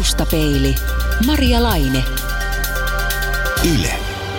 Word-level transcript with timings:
Taustapeili. 0.00 0.74
Maria 1.26 1.62
Laine. 1.62 2.04
Yle. 3.74 3.92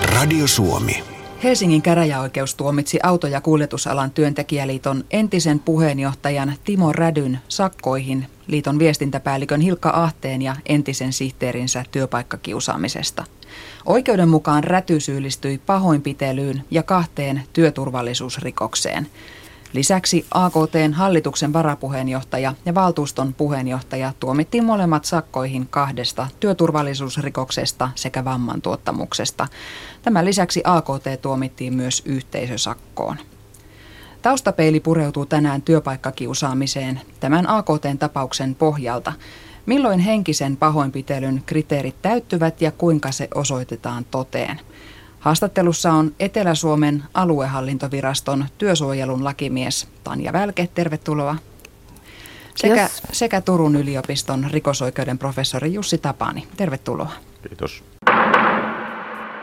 Radio 0.03 0.47
Suomi. 0.47 1.03
Helsingin 1.43 1.81
käräjäoikeus 1.81 2.55
tuomitsi 2.55 2.99
auto- 3.03 3.27
ja 3.27 3.41
kuljetusalan 3.41 4.11
työntekijäliiton 4.11 5.03
entisen 5.11 5.59
puheenjohtajan 5.59 6.53
Timo 6.63 6.91
Rädyn 6.91 7.39
sakkoihin 7.47 8.27
liiton 8.47 8.79
viestintäpäällikön 8.79 9.61
Hilkka 9.61 9.89
Ahteen 9.89 10.41
ja 10.41 10.55
entisen 10.65 11.13
sihteerinsä 11.13 11.85
työpaikkakiusaamisesta. 11.91 13.23
Oikeuden 13.85 14.29
mukaan 14.29 14.63
Räty 14.63 14.99
syyllistyi 14.99 15.57
pahoinpitelyyn 15.57 16.63
ja 16.71 16.83
kahteen 16.83 17.43
työturvallisuusrikokseen. 17.53 19.07
Lisäksi 19.73 20.25
AKTn 20.31 20.93
hallituksen 20.93 21.53
varapuheenjohtaja 21.53 22.53
ja 22.65 22.75
valtuuston 22.75 23.33
puheenjohtaja 23.33 24.13
tuomittiin 24.19 24.65
molemmat 24.65 25.05
sakkoihin 25.05 25.67
kahdesta 25.67 26.27
työturvallisuusrikoksesta 26.39 27.89
sekä 27.95 28.25
vamman 28.25 28.61
tuottamuksesta. 28.61 29.47
Tämän 30.01 30.25
lisäksi 30.25 30.61
AKT 30.63 31.21
tuomittiin 31.21 31.73
myös 31.73 32.01
yhteisösakkoon. 32.05 33.17
Taustapeili 34.21 34.79
pureutuu 34.79 35.25
tänään 35.25 35.61
työpaikkakiusaamiseen 35.61 37.01
tämän 37.19 37.49
AKT-tapauksen 37.49 38.55
pohjalta. 38.55 39.13
Milloin 39.65 39.99
henkisen 39.99 40.57
pahoinpitelyn 40.57 41.43
kriteerit 41.45 42.01
täyttyvät 42.01 42.61
ja 42.61 42.71
kuinka 42.71 43.11
se 43.11 43.27
osoitetaan 43.35 44.05
toteen? 44.05 44.59
Haastattelussa 45.21 45.91
on 45.91 46.11
Etelä-Suomen 46.19 47.03
aluehallintoviraston 47.13 48.45
työsuojelun 48.57 49.23
lakimies 49.23 49.87
Tanja 50.03 50.33
Välke. 50.33 50.69
Tervetuloa. 50.75 51.35
Sekä, 52.55 52.89
sekä 53.11 53.41
Turun 53.41 53.75
yliopiston 53.75 54.47
rikosoikeuden 54.51 55.17
professori 55.17 55.73
Jussi 55.73 55.97
Tapani. 55.97 56.47
Tervetuloa. 56.57 57.11
Kiitos. 57.47 57.83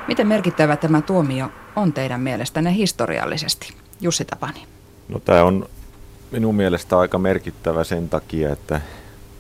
Miten 0.08 0.26
merkittävä 0.26 0.76
tämä 0.76 1.02
tuomio 1.02 1.48
on 1.76 1.92
teidän 1.92 2.20
mielestänne 2.20 2.74
historiallisesti? 2.74 3.74
Jussi 4.00 4.24
Tapani. 4.24 4.66
No 5.08 5.18
tämä 5.18 5.42
on 5.42 5.68
minun 6.30 6.54
mielestä 6.54 6.98
aika 6.98 7.18
merkittävä 7.18 7.84
sen 7.84 8.08
takia, 8.08 8.52
että 8.52 8.80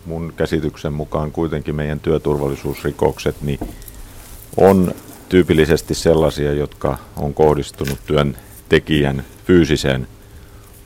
mun 0.06 0.32
käsityksen 0.36 0.92
mukaan 0.92 1.30
kuitenkin 1.30 1.74
meidän 1.74 2.00
työturvallisuusrikokset 2.00 3.42
niin 3.42 3.74
on 4.56 4.94
tyypillisesti 5.28 5.94
sellaisia, 5.94 6.52
jotka 6.52 6.98
on 7.16 7.34
kohdistunut 7.34 7.98
työntekijän 8.06 9.24
fyysiseen 9.46 10.08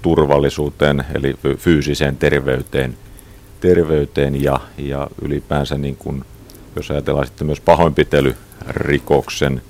turvallisuuteen, 0.03 1.05
eli 1.15 1.35
fyysiseen 1.57 2.17
terveyteen, 2.17 2.97
terveyteen 3.61 4.43
ja, 4.43 4.61
ja 4.79 5.09
ylipäänsä, 5.23 5.79
niin 5.79 5.97
kuin, 5.97 6.25
jos 6.77 6.91
ajatellaan 6.91 7.27
sitten 7.27 7.47
myös 7.47 7.61
pahoinpitelyrikoksen 7.61 9.63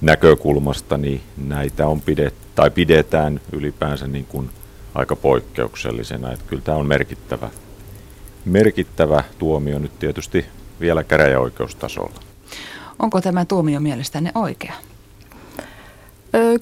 näkökulmasta, 0.00 0.98
niin 0.98 1.20
näitä 1.36 1.86
on 1.86 2.00
pidet, 2.00 2.34
tai 2.54 2.70
pidetään 2.70 3.40
ylipäänsä 3.52 4.06
niin 4.06 4.26
kuin 4.26 4.50
aika 4.94 5.16
poikkeuksellisena. 5.16 6.32
Että 6.32 6.44
kyllä 6.48 6.62
tämä 6.62 6.78
on 6.78 6.86
merkittävä, 6.86 7.50
merkittävä 8.44 9.24
tuomio 9.38 9.78
nyt 9.78 9.98
tietysti 9.98 10.46
vielä 10.80 11.04
käräjäoikeustasolla. 11.04 12.31
Onko 13.02 13.20
tämä 13.20 13.44
tuomio 13.44 13.80
mielestänne 13.80 14.32
oikea? 14.34 14.72
Ö, 16.34 16.58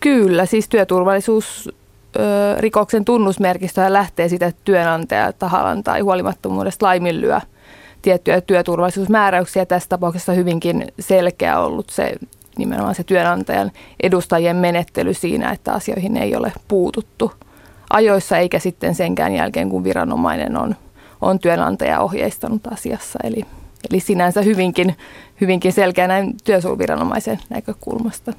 kyllä, 0.00 0.46
siis 0.46 0.68
työturvallisuus 0.68 1.70
rikoksen 2.58 3.04
tunnusmerkistöä 3.04 3.92
lähtee 3.92 4.28
siitä, 4.28 4.46
että 4.46 4.60
työnantaja 4.64 5.32
tahallaan 5.32 5.82
tai 5.82 6.00
huolimattomuudesta 6.00 6.86
laiminlyö 6.86 7.40
tiettyjä 8.02 8.40
työturvallisuusmääräyksiä. 8.40 9.66
Tässä 9.66 9.88
tapauksessa 9.88 10.32
hyvinkin 10.32 10.86
selkeä 11.00 11.58
ollut 11.58 11.90
se 11.90 12.14
nimenomaan 12.58 12.94
se 12.94 13.04
työnantajan 13.04 13.72
edustajien 14.02 14.56
menettely 14.56 15.14
siinä, 15.14 15.50
että 15.50 15.72
asioihin 15.72 16.16
ei 16.16 16.36
ole 16.36 16.52
puututtu 16.68 17.32
ajoissa 17.90 18.38
eikä 18.38 18.58
sitten 18.58 18.94
senkään 18.94 19.34
jälkeen, 19.34 19.68
kun 19.68 19.84
viranomainen 19.84 20.56
on, 20.56 20.76
on 21.20 21.38
työnantaja 21.38 22.00
ohjeistanut 22.00 22.66
asiassa. 22.72 23.18
Eli 23.24 23.44
Eli 23.90 24.00
sinänsä 24.00 24.42
hyvinkin, 24.42 24.96
hyvinkin 25.40 25.72
selkeä 25.72 26.08
näin 26.08 26.34
työsuojeluviranomaisen 26.44 27.38
näkökulmasta. 27.50 28.32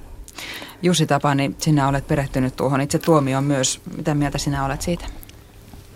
Jussi 0.81 1.06
Tapani, 1.06 1.56
sinä 1.57 1.88
olet 1.88 2.07
perehtynyt 2.07 2.56
tuohon 2.56 2.81
itse 2.81 3.00
tuomioon 3.00 3.44
myös. 3.44 3.81
Mitä 3.97 4.16
mieltä 4.16 4.38
sinä 4.38 4.66
olet 4.66 4.81
siitä? 4.81 5.05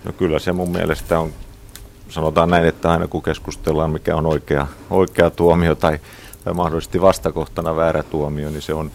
No 0.03 0.13
kyllä 0.13 0.39
se 0.39 0.51
mun 0.51 0.69
mielestä 0.69 1.19
on, 1.19 1.33
sanotaan 2.09 2.49
näin, 2.49 2.65
että 2.65 2.91
aina 2.91 3.07
kun 3.07 3.23
keskustellaan 3.23 3.91
mikä 3.91 4.15
on 4.15 4.25
oikea, 4.25 4.67
oikea 4.89 5.29
tuomio 5.29 5.75
tai, 5.75 5.99
tai 6.43 6.53
mahdollisesti 6.53 7.01
vastakohtana 7.01 7.75
väärä 7.75 8.03
tuomio, 8.03 8.49
niin 8.49 8.61
se 8.61 8.73
on, 8.73 8.91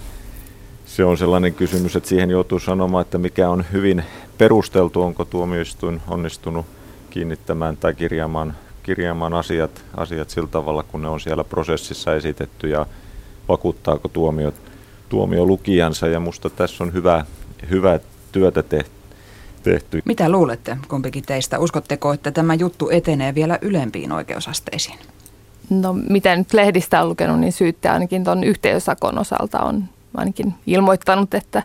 se 0.87 1.05
on 1.05 1.19
sellainen 1.19 1.55
kysymys, 1.55 1.97
että 1.97 2.09
siihen 2.09 2.31
joutuu 2.31 2.59
sanomaan, 2.59 3.03
että 3.03 3.19
mikä 3.19 3.51
on 3.51 3.65
hyvin 3.73 4.05
perusteltu, 4.39 5.03
onko 5.03 5.25
tuomioistuin 5.25 6.03
onnistunut 6.09 6.67
kiinnittämään 7.11 7.77
tai 7.77 7.95
kirjaamaan 7.95 8.57
kirjaamaan 8.85 9.35
asiat, 9.35 9.85
asiat 9.97 10.31
sillä 10.31 10.49
tavalla, 10.49 10.83
kun 10.83 11.03
ne 11.03 11.09
on 11.09 11.21
siellä 11.21 11.45
prosessissa 11.45 12.15
esitetty 12.15 12.69
ja 12.69 12.87
vakuuttaako 13.49 14.09
tuomio, 14.09 14.53
tuomio 15.09 15.47
lukijansa. 15.47 16.07
Ja 16.07 16.21
musta 16.21 16.51
tässä 16.51 16.85
on 16.85 16.93
hyvä, 16.93 17.25
hyvä 17.71 18.01
työtä 18.33 18.63
tehty. 18.63 20.03
Mitä 20.05 20.29
luulette 20.29 20.77
kumpikin 20.89 21.25
teistä? 21.27 21.59
Uskotteko, 21.59 22.13
että 22.13 22.31
tämä 22.31 22.55
juttu 22.55 22.91
etenee 22.91 23.35
vielä 23.35 23.59
ylempiin 23.63 24.13
oikeusasteisiin? 24.13 24.99
No 25.71 25.93
mitä 25.93 26.37
nyt 26.37 26.53
lehdistä 26.53 27.03
on 27.03 27.09
lukenut, 27.09 27.41
niin 27.41 27.53
syyttäjä 27.53 27.93
ainakin 27.93 28.25
tuon 28.25 28.45
yhteisösakon 28.45 29.19
osalta 29.19 29.61
on 29.61 29.85
ainakin 30.17 30.55
ilmoittanut, 30.67 31.35
että, 31.35 31.63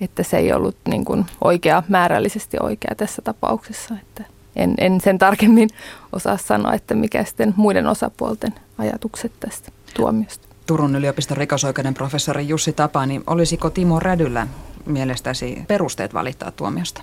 että 0.00 0.22
se 0.22 0.36
ei 0.36 0.52
ollut 0.52 0.76
niin 0.88 1.04
kuin 1.04 1.26
oikea, 1.44 1.82
määrällisesti 1.88 2.56
oikea 2.60 2.94
tässä 2.96 3.22
tapauksessa. 3.22 3.94
Että 4.02 4.24
en, 4.56 4.74
en 4.78 5.00
sen 5.00 5.18
tarkemmin 5.18 5.68
osaa 6.12 6.36
sanoa, 6.36 6.74
että 6.74 6.94
mikä 6.94 7.24
sitten 7.24 7.54
muiden 7.56 7.86
osapuolten 7.86 8.54
ajatukset 8.78 9.32
tästä 9.40 9.72
tuomiosta. 9.94 10.48
Turun 10.66 10.96
yliopiston 10.96 11.36
rikosoikeuden 11.36 11.94
professori 11.94 12.48
Jussi 12.48 12.72
Tapani, 12.72 13.22
olisiko 13.26 13.70
Timo 13.70 14.00
Rädyllä 14.00 14.46
mielestäsi 14.86 15.62
perusteet 15.68 16.14
valittaa 16.14 16.50
tuomiosta? 16.50 17.02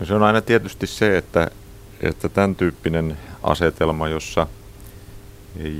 No 0.00 0.06
se 0.06 0.14
on 0.14 0.22
aina 0.22 0.40
tietysti 0.40 0.86
se, 0.86 1.16
että, 1.16 1.50
että 2.00 2.28
tämän 2.28 2.54
tyyppinen 2.54 3.18
asetelma, 3.42 4.08
jossa, 4.08 4.46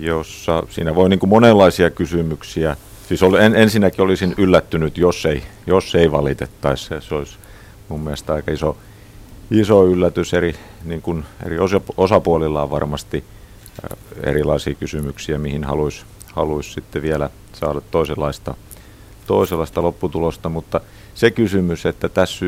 jossa 0.01 0.63
siinä 0.71 0.95
voi 0.95 1.09
niin 1.09 1.19
kuin 1.19 1.31
monenlaisia 1.31 1.91
kysymyksiä, 1.91 2.77
siis 3.09 3.23
ol, 3.23 3.35
en, 3.35 3.55
ensinnäkin 3.55 4.01
olisin 4.01 4.35
yllättynyt, 4.39 4.99
jos 4.99 5.27
ei, 5.27 5.43
jos 5.67 5.95
ei 5.95 6.13
valitettaisi, 6.13 6.85
se 7.01 7.15
olisi 7.15 7.37
mun 7.89 8.01
mielestä 8.01 8.33
aika 8.33 8.53
iso, 8.53 8.77
iso 9.53 9.87
yllätys. 9.87 10.35
Eri, 10.35 10.55
niin 10.85 11.03
kuin 11.03 11.25
eri 11.47 11.57
osapuolilla 11.97 12.63
on 12.63 12.71
varmasti 12.71 13.25
erilaisia 14.23 14.75
kysymyksiä, 14.75 15.39
mihin 15.39 15.65
haluaisi 15.65 16.05
haluais 16.33 16.73
sitten 16.73 17.03
vielä 17.03 17.31
saada 17.53 17.81
toisenlaista, 17.81 18.55
toisenlaista 19.27 19.83
lopputulosta, 19.83 20.49
mutta 20.49 20.81
se 21.15 21.31
kysymys, 21.31 21.87
että 21.87 22.09
tässä 22.09 22.47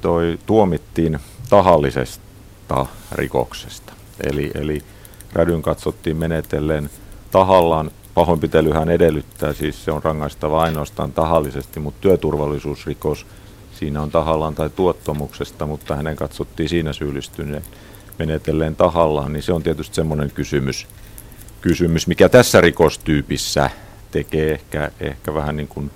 toi 0.00 0.38
tuomittiin 0.46 1.18
tahallisesta 1.50 2.86
rikoksesta, 3.12 3.92
eli, 4.26 4.50
eli 4.54 4.82
rädyn 5.32 5.62
katsottiin 5.62 6.16
menetelleen 6.16 6.90
tahallaan, 7.30 7.90
pahoinpitelyhän 8.14 8.90
edellyttää, 8.90 9.52
siis 9.52 9.84
se 9.84 9.92
on 9.92 10.02
rangaistava 10.02 10.62
ainoastaan 10.62 11.12
tahallisesti, 11.12 11.80
mutta 11.80 12.00
työturvallisuusrikos– 12.00 13.26
siinä 13.82 14.02
on 14.02 14.10
tahallaan 14.10 14.54
tai 14.54 14.70
tuottomuksesta, 14.70 15.66
mutta 15.66 15.96
hänen 15.96 16.16
katsottiin 16.16 16.68
siinä 16.68 16.92
syyllistyneen 16.92 17.62
menetelleen 18.18 18.76
tahallaan, 18.76 19.32
niin 19.32 19.42
se 19.42 19.52
on 19.52 19.62
tietysti 19.62 19.94
semmoinen 19.94 20.30
kysymys, 20.30 20.86
kysymys, 21.60 22.06
mikä 22.06 22.28
tässä 22.28 22.60
rikostyypissä 22.60 23.70
tekee 24.10 24.52
ehkä, 24.52 24.90
ehkä 25.00 25.34
vähän 25.34 25.56
niin 25.56 25.68
kuin 25.68 25.90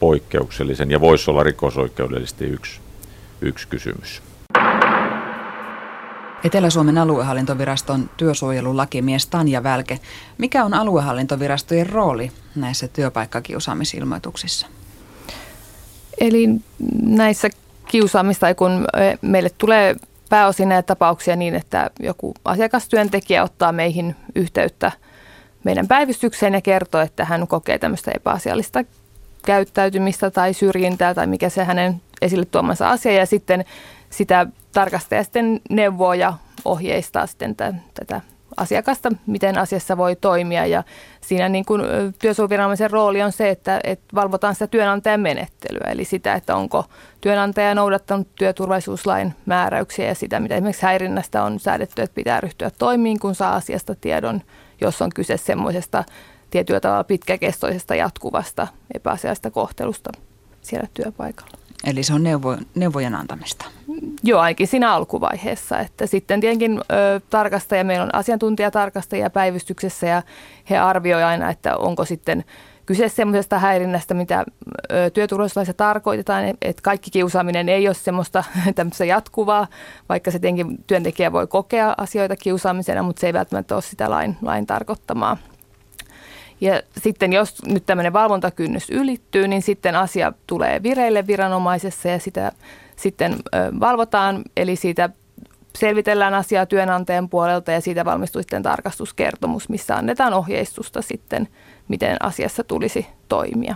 poikkeuksellisen 0.00 0.90
ja 0.90 1.00
voisi 1.00 1.30
olla 1.30 1.42
rikosoikeudellisesti 1.42 2.44
yksi, 2.44 2.80
yksi 3.40 3.68
kysymys. 3.68 4.22
Etelä-Suomen 6.44 6.98
aluehallintoviraston 6.98 8.10
työsuojelulakimies 8.16 9.26
Tanja 9.26 9.62
Välke. 9.62 10.00
Mikä 10.38 10.64
on 10.64 10.74
aluehallintovirastojen 10.74 11.90
rooli 11.90 12.32
näissä 12.54 12.88
työpaikkakiusaamisilmoituksissa? 12.88 14.66
Eli 16.20 16.48
näissä 17.02 17.50
kiusaamista, 17.88 18.54
kun 18.54 18.86
meille 19.22 19.50
tulee 19.58 19.96
pääosin 20.28 20.68
näitä 20.68 20.86
tapauksia 20.86 21.36
niin, 21.36 21.54
että 21.54 21.90
joku 22.00 22.34
asiakastyöntekijä 22.44 23.42
ottaa 23.42 23.72
meihin 23.72 24.16
yhteyttä 24.34 24.92
meidän 25.64 25.88
päivystykseen 25.88 26.54
ja 26.54 26.60
kertoo, 26.60 27.00
että 27.00 27.24
hän 27.24 27.46
kokee 27.46 27.78
tämmöistä 27.78 28.10
epäasiallista 28.14 28.84
käyttäytymistä 29.44 30.30
tai 30.30 30.54
syrjintää 30.54 31.14
tai 31.14 31.26
mikä 31.26 31.48
se 31.48 31.64
hänen 31.64 32.00
esille 32.22 32.44
tuomansa 32.44 32.90
asia. 32.90 33.12
Ja 33.12 33.26
sitten 33.26 33.64
sitä 34.10 34.46
tarkastaja 34.72 35.24
sitten 35.24 35.60
neuvoo 35.70 36.14
ja 36.14 36.34
ohjeistaa 36.64 37.26
sitten 37.26 37.56
tätä 37.94 38.20
asiakasta, 38.58 39.12
miten 39.26 39.58
asiassa 39.58 39.96
voi 39.96 40.16
toimia. 40.16 40.66
Ja 40.66 40.82
siinä 41.20 41.48
niin 41.48 41.64
kuin 41.64 41.82
työsuojeluviranomaisen 42.18 42.90
rooli 42.90 43.22
on 43.22 43.32
se, 43.32 43.50
että, 43.50 43.80
että 43.84 44.04
valvotaan 44.14 44.54
sitä 44.54 44.66
työnantajan 44.66 45.20
menettelyä, 45.20 45.90
eli 45.90 46.04
sitä, 46.04 46.34
että 46.34 46.56
onko 46.56 46.84
työnantaja 47.20 47.74
noudattanut 47.74 48.28
työturvallisuuslain 48.34 49.34
määräyksiä 49.46 50.06
ja 50.06 50.14
sitä, 50.14 50.40
mitä 50.40 50.54
esimerkiksi 50.54 50.82
häirinnästä 50.82 51.42
on 51.42 51.60
säädetty, 51.60 52.02
että 52.02 52.14
pitää 52.14 52.40
ryhtyä 52.40 52.70
toimiin, 52.78 53.20
kun 53.20 53.34
saa 53.34 53.54
asiasta 53.54 53.94
tiedon, 53.94 54.42
jos 54.80 55.02
on 55.02 55.10
kyse 55.14 55.36
semmoisesta 55.36 56.04
tietyllä 56.50 56.80
tavalla 56.80 57.04
pitkäkestoisesta 57.04 57.94
jatkuvasta 57.94 58.66
epäasiallisesta 58.94 59.50
kohtelusta 59.50 60.12
siellä 60.62 60.88
työpaikalla. 60.94 61.67
Eli 61.84 62.02
se 62.02 62.14
on 62.14 62.22
neuvo, 62.22 62.56
neuvojen 62.74 63.14
antamista. 63.14 63.64
Joo, 64.22 64.40
ainakin 64.40 64.66
siinä 64.66 64.92
alkuvaiheessa. 64.92 65.78
Että 65.78 66.06
sitten 66.06 66.40
tietenkin 66.40 66.78
ö, 66.78 67.20
tarkastaja, 67.30 67.84
meillä 67.84 68.04
on 68.04 68.14
asiantuntijatarkastajia 68.14 69.30
päivystyksessä 69.30 70.06
ja 70.06 70.22
he 70.70 70.78
arvioivat 70.78 71.28
aina, 71.28 71.50
että 71.50 71.76
onko 71.76 72.04
sitten 72.04 72.44
kyse 72.86 73.08
semmoisesta 73.08 73.58
häirinnästä, 73.58 74.14
mitä 74.14 74.44
työturvallisuuslaissa 75.14 75.74
tarkoitetaan, 75.74 76.44
että 76.44 76.82
kaikki 76.82 77.10
kiusaaminen 77.10 77.68
ei 77.68 77.88
ole 77.88 77.94
semmoista 77.94 78.44
jatkuvaa, 79.06 79.66
vaikka 80.08 80.30
se 80.30 80.38
tietenkin 80.38 80.84
työntekijä 80.86 81.32
voi 81.32 81.46
kokea 81.46 81.94
asioita 81.98 82.36
kiusaamisena, 82.36 83.02
mutta 83.02 83.20
se 83.20 83.26
ei 83.26 83.32
välttämättä 83.32 83.74
ole 83.74 83.82
sitä 83.82 84.10
lain, 84.10 84.36
lain 84.42 84.66
tarkoittamaa. 84.66 85.36
Ja 86.60 86.82
sitten 87.02 87.32
jos 87.32 87.62
nyt 87.66 87.86
tämmöinen 87.86 88.12
valvontakynnys 88.12 88.90
ylittyy, 88.90 89.48
niin 89.48 89.62
sitten 89.62 89.96
asia 89.96 90.32
tulee 90.46 90.82
vireille 90.82 91.26
viranomaisessa 91.26 92.08
ja 92.08 92.18
sitä 92.18 92.52
sitten 92.96 93.36
valvotaan, 93.80 94.42
eli 94.56 94.76
siitä 94.76 95.10
selvitellään 95.78 96.34
asiaa 96.34 96.66
työnantajan 96.66 97.28
puolelta 97.28 97.72
ja 97.72 97.80
siitä 97.80 98.04
valmistuu 98.04 98.42
sitten 98.42 98.62
tarkastuskertomus, 98.62 99.68
missä 99.68 99.96
annetaan 99.96 100.34
ohjeistusta 100.34 101.02
sitten, 101.02 101.48
miten 101.88 102.16
asiassa 102.20 102.64
tulisi 102.64 103.06
toimia. 103.28 103.74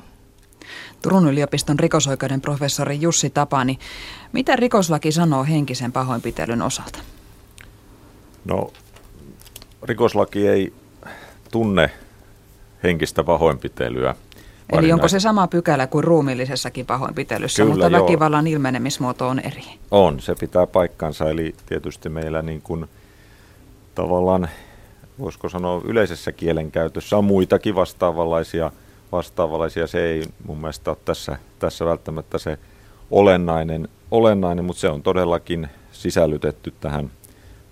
Turun 1.02 1.28
yliopiston 1.28 1.78
rikosoikeuden 1.78 2.40
professori 2.40 3.00
Jussi 3.00 3.31
Tapani, 3.31 3.78
mitä 4.32 4.56
rikoslaki 4.56 5.12
sanoo 5.12 5.44
henkisen 5.44 5.93
pahoinpitelyn 5.93 6.62
osalta? 6.62 6.99
No, 8.44 8.73
rikoslaki 9.82 10.49
ei 10.49 10.73
tunne 11.50 11.90
henkistä 12.82 13.25
pahoinpitelyä. 13.25 14.14
Eli 14.73 14.93
onko 14.93 15.08
se 15.08 15.20
sama 15.20 15.46
pykälä 15.46 15.87
kuin 15.87 16.05
ruumillisessakin 16.05 16.87
pahoinpitelyssä, 16.87 17.62
Kyllä, 17.62 17.75
mutta 17.75 17.88
joo. 17.88 18.02
väkivallan 18.02 18.46
ilmenemismuoto 18.46 19.29
on 19.29 19.38
eri? 19.38 19.64
On, 19.90 20.20
se 20.20 20.34
pitää 20.34 20.67
paikkansa. 20.67 21.31
Eli 21.31 21.55
tietysti 21.67 22.08
meillä 22.08 22.43
niin 22.43 22.62
kuin, 22.62 22.87
tavallaan, 23.94 24.49
voisiko 25.19 25.49
sanoa 25.49 25.82
yleisessä 25.84 26.32
kielenkäytössä 26.32 27.17
on 27.17 27.25
muitakin 27.25 27.75
vastaavanlaisia, 27.75 28.73
vastaavanlaisia. 29.12 29.87
Se 29.87 30.05
ei 30.05 30.23
mun 30.46 30.58
mielestä 30.58 30.90
ole 30.90 30.99
tässä, 31.05 31.37
tässä 31.58 31.85
välttämättä 31.85 32.38
se 32.38 32.58
olennainen, 33.11 33.88
olennainen, 34.11 34.64
mutta 34.64 34.81
se 34.81 34.88
on 34.88 35.02
todellakin 35.02 35.69
sisällytetty 35.93 36.75
tähän 36.81 37.11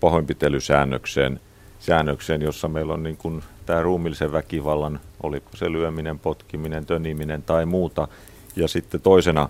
pahoinpitelysäännökseen– 0.00 1.40
säännökseen, 1.80 2.42
jossa 2.42 2.68
meillä 2.68 2.94
on 2.94 3.02
niin 3.02 3.16
kuin 3.16 3.42
tämä 3.70 3.82
ruumillisen 3.82 4.32
väkivallan, 4.32 5.00
oliko 5.22 5.50
se 5.54 5.72
lyöminen, 5.72 6.18
potkiminen, 6.18 6.86
töniminen 6.86 7.42
tai 7.42 7.66
muuta. 7.66 8.08
Ja 8.56 8.68
sitten 8.68 9.00
toisena, 9.00 9.48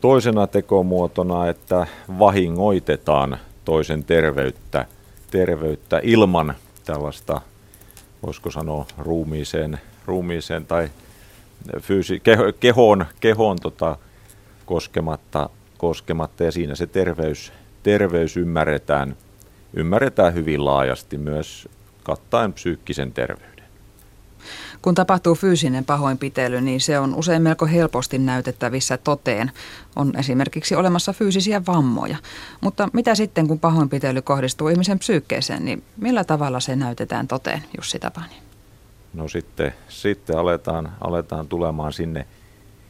toisena 0.00 0.46
tekomuotona, 0.46 1.48
että 1.48 1.86
vahingoitetaan 2.18 3.38
toisen 3.64 4.04
terveyttä, 4.04 4.86
terveyttä 5.30 6.00
ilman 6.02 6.54
tällaista, 6.84 7.40
voisiko 8.26 8.50
sanoa, 8.50 8.86
ruumiiseen, 8.98 9.80
ruumiiseen 10.06 10.66
tai 10.66 10.90
fyysi, 11.80 12.20
keho, 12.20 12.44
kehoon, 12.60 13.06
kehoon 13.20 13.56
tota, 13.62 13.96
koskematta, 14.66 15.50
koskematta. 15.78 16.44
Ja 16.44 16.52
siinä 16.52 16.74
se 16.74 16.86
terveys, 16.86 17.52
terveys 17.82 18.36
ymmärretään– 18.36 19.16
ymmärretään 19.74 20.34
hyvin 20.34 20.64
laajasti 20.64 21.18
myös 21.18 21.68
kattaen 22.10 22.52
psyykkisen 22.52 23.12
terveyden. 23.12 23.64
Kun 24.82 24.94
tapahtuu 24.94 25.34
fyysinen 25.34 25.84
pahoinpitely, 25.84 26.60
niin 26.60 26.80
se 26.80 26.98
on 26.98 27.14
usein 27.14 27.42
melko 27.42 27.66
helposti 27.66 28.18
näytettävissä 28.18 28.96
toteen. 28.96 29.50
On 29.96 30.12
esimerkiksi 30.18 30.74
olemassa 30.74 31.12
fyysisiä 31.12 31.62
vammoja. 31.66 32.16
Mutta 32.60 32.88
mitä 32.92 33.14
sitten, 33.14 33.48
kun 33.48 33.60
pahoinpitely 33.60 34.22
kohdistuu 34.22 34.68
ihmisen 34.68 34.98
psyykkeeseen, 34.98 35.64
niin 35.64 35.82
millä 35.96 36.24
tavalla 36.24 36.60
se 36.60 36.76
näytetään 36.76 37.28
toteen, 37.28 37.62
Jussi 37.76 37.98
Tapani? 37.98 38.34
No 39.14 39.28
sitten, 39.28 39.74
sitten 39.88 40.38
aletaan, 40.38 40.92
aletaan 41.00 41.48
tulemaan 41.48 41.92
sinne, 41.92 42.26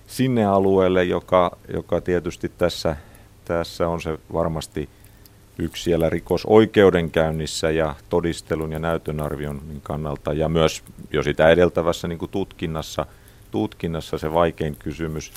sinne 0.07 0.45
alueelle, 0.45 1.05
joka, 1.05 1.57
joka 1.75 2.01
tietysti 2.01 2.53
tässä, 2.59 2.97
tässä 3.45 3.89
on 3.89 4.01
se 4.01 4.19
varmasti– 4.33 4.89
yksi 5.61 5.83
siellä 5.83 6.11
rikosoikeudenkäynnissä 6.11 7.71
ja 7.71 7.95
todistelun 8.09 8.73
ja 8.73 8.79
näytönarvion 8.79 9.63
kannalta 9.83 10.33
ja 10.33 10.49
myös 10.49 10.83
jo 11.13 11.23
sitä 11.23 11.49
edeltävässä 11.49 12.09
niin 12.09 12.19
kuin 12.19 12.31
tutkinnassa, 12.31 13.07
tutkinnassa 13.51 14.19
se 14.19 14.33
vaikein 14.33 14.77
kysymys, 14.77 15.33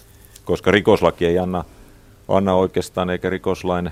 koska 0.46 0.72
rikoslaki 0.72 1.25
ei 1.25 1.40
anna, 1.40 1.64
anna 2.28 2.54
oikeastaan 2.54 3.10
eikä 3.10 3.30
rikoslain 3.30 3.92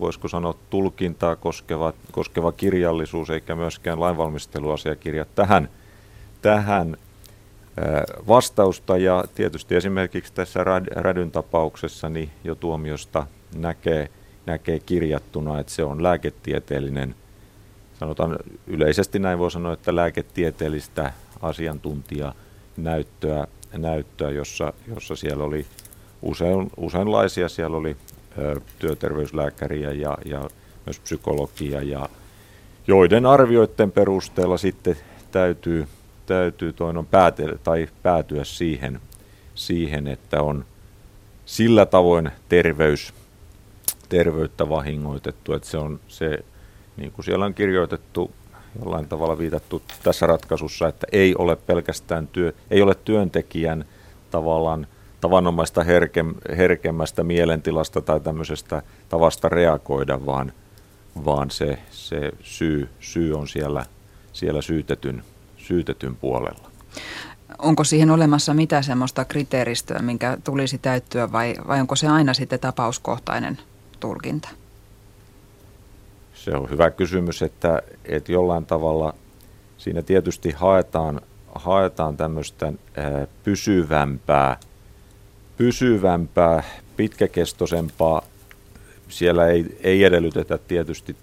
voisiko 0.00 0.28
sanoa 0.28 0.54
tulkintaa 0.70 1.36
koskeva, 1.36 1.92
koskeva 2.12 2.52
kirjallisuus 2.52 3.30
eikä 3.30 3.54
myöskään 3.54 4.00
lainvalmisteluasiakirjat 4.00 5.28
tähän, 5.34 5.68
tähän 6.42 6.96
vastausta. 8.28 8.96
Ja 8.96 9.24
tietysti 9.34 9.76
esimerkiksi 9.76 10.32
tässä 10.32 10.64
Rädyn 10.90 11.30
tapauksessa 11.30 12.08
niin 12.08 12.30
jo 12.44 12.54
tuomiosta 12.54 13.26
näkee– 13.54 14.08
näkee 14.48 14.80
kirjattuna, 14.80 15.58
että 15.58 15.72
se 15.72 15.84
on 15.84 16.02
lääketieteellinen, 16.02 17.14
sanotaan 17.98 18.38
yleisesti 18.66 19.18
näin 19.18 19.38
voi 19.38 19.50
sanoa, 19.50 19.72
että 19.72 19.96
lääketieteellistä 19.96 21.12
asiantuntijanäyttöä, 21.42 23.46
näyttöä, 23.76 24.30
jossa, 24.30 24.72
jossa 24.94 25.16
siellä 25.16 25.44
oli 25.44 25.66
usein, 26.22 26.70
useinlaisia, 26.76 27.48
siellä 27.48 27.76
oli 27.76 27.96
ö, 28.38 28.60
työterveyslääkäriä 28.78 29.92
ja, 29.92 30.18
ja 30.24 30.50
myös 30.86 31.00
psykologia, 31.00 31.82
ja 31.82 32.08
joiden 32.86 33.26
arvioiden 33.26 33.92
perusteella 33.92 34.58
sitten 34.58 34.96
täytyy, 35.30 35.86
täytyy 36.26 36.72
toinen 36.72 37.06
päätellä, 37.06 37.58
tai 37.58 37.88
päätyä 38.02 38.44
siihen, 38.44 39.00
siihen, 39.54 40.06
että 40.06 40.42
on 40.42 40.64
sillä 41.44 41.86
tavoin 41.86 42.30
terveys 42.48 43.14
terveyttä 44.08 44.68
vahingoitettu. 44.68 45.52
Että 45.52 45.68
se 45.68 45.78
on 45.78 46.00
se, 46.08 46.38
niin 46.96 47.12
kuin 47.12 47.24
siellä 47.24 47.44
on 47.44 47.54
kirjoitettu, 47.54 48.30
jollain 48.80 49.08
tavalla 49.08 49.38
viitattu 49.38 49.82
tässä 50.02 50.26
ratkaisussa, 50.26 50.88
että 50.88 51.06
ei 51.12 51.34
ole 51.34 51.56
pelkästään 51.56 52.26
työ, 52.26 52.52
ei 52.70 52.82
ole 52.82 52.94
työntekijän 52.94 53.84
tavallaan 54.30 54.86
tavanomaista 55.20 55.84
herke, 55.84 56.24
herkemmästä 56.56 57.24
mielentilasta 57.24 58.00
tai 58.00 58.20
tämmöisestä 58.20 58.82
tavasta 59.08 59.48
reagoida, 59.48 60.26
vaan, 60.26 60.52
vaan 61.24 61.50
se, 61.50 61.78
se 61.90 62.32
syy, 62.40 62.88
syy 63.00 63.34
on 63.34 63.48
siellä, 63.48 63.84
siellä 64.32 64.62
syytetyn, 64.62 65.22
syytetyn 65.56 66.16
puolella. 66.16 66.70
Onko 67.58 67.84
siihen 67.84 68.10
olemassa 68.10 68.54
mitä 68.54 68.82
semmoista 68.82 69.24
kriteeristöä, 69.24 69.98
minkä 69.98 70.38
tulisi 70.44 70.78
täyttyä 70.78 71.32
vai, 71.32 71.54
vai 71.68 71.80
onko 71.80 71.96
se 71.96 72.08
aina 72.08 72.34
sitten 72.34 72.60
tapauskohtainen 72.60 73.58
tulkinta? 74.00 74.48
Se 76.34 76.50
on 76.50 76.70
hyvä 76.70 76.90
kysymys, 76.90 77.42
että, 77.42 77.82
että 78.04 78.32
jollain 78.32 78.66
tavalla 78.66 79.14
siinä 79.78 80.02
tietysti 80.02 80.50
haetaan, 80.50 81.20
haetaan 81.54 82.16
tämmöistä 82.16 82.72
pysyvämpää, 83.44 84.56
pysyvämpää, 85.56 86.62
pitkäkestoisempaa. 86.96 88.22
Siellä 89.08 89.46
ei, 89.46 89.78
ei 89.80 90.04
edellytetä 90.04 90.58
tietysti, 90.58 91.16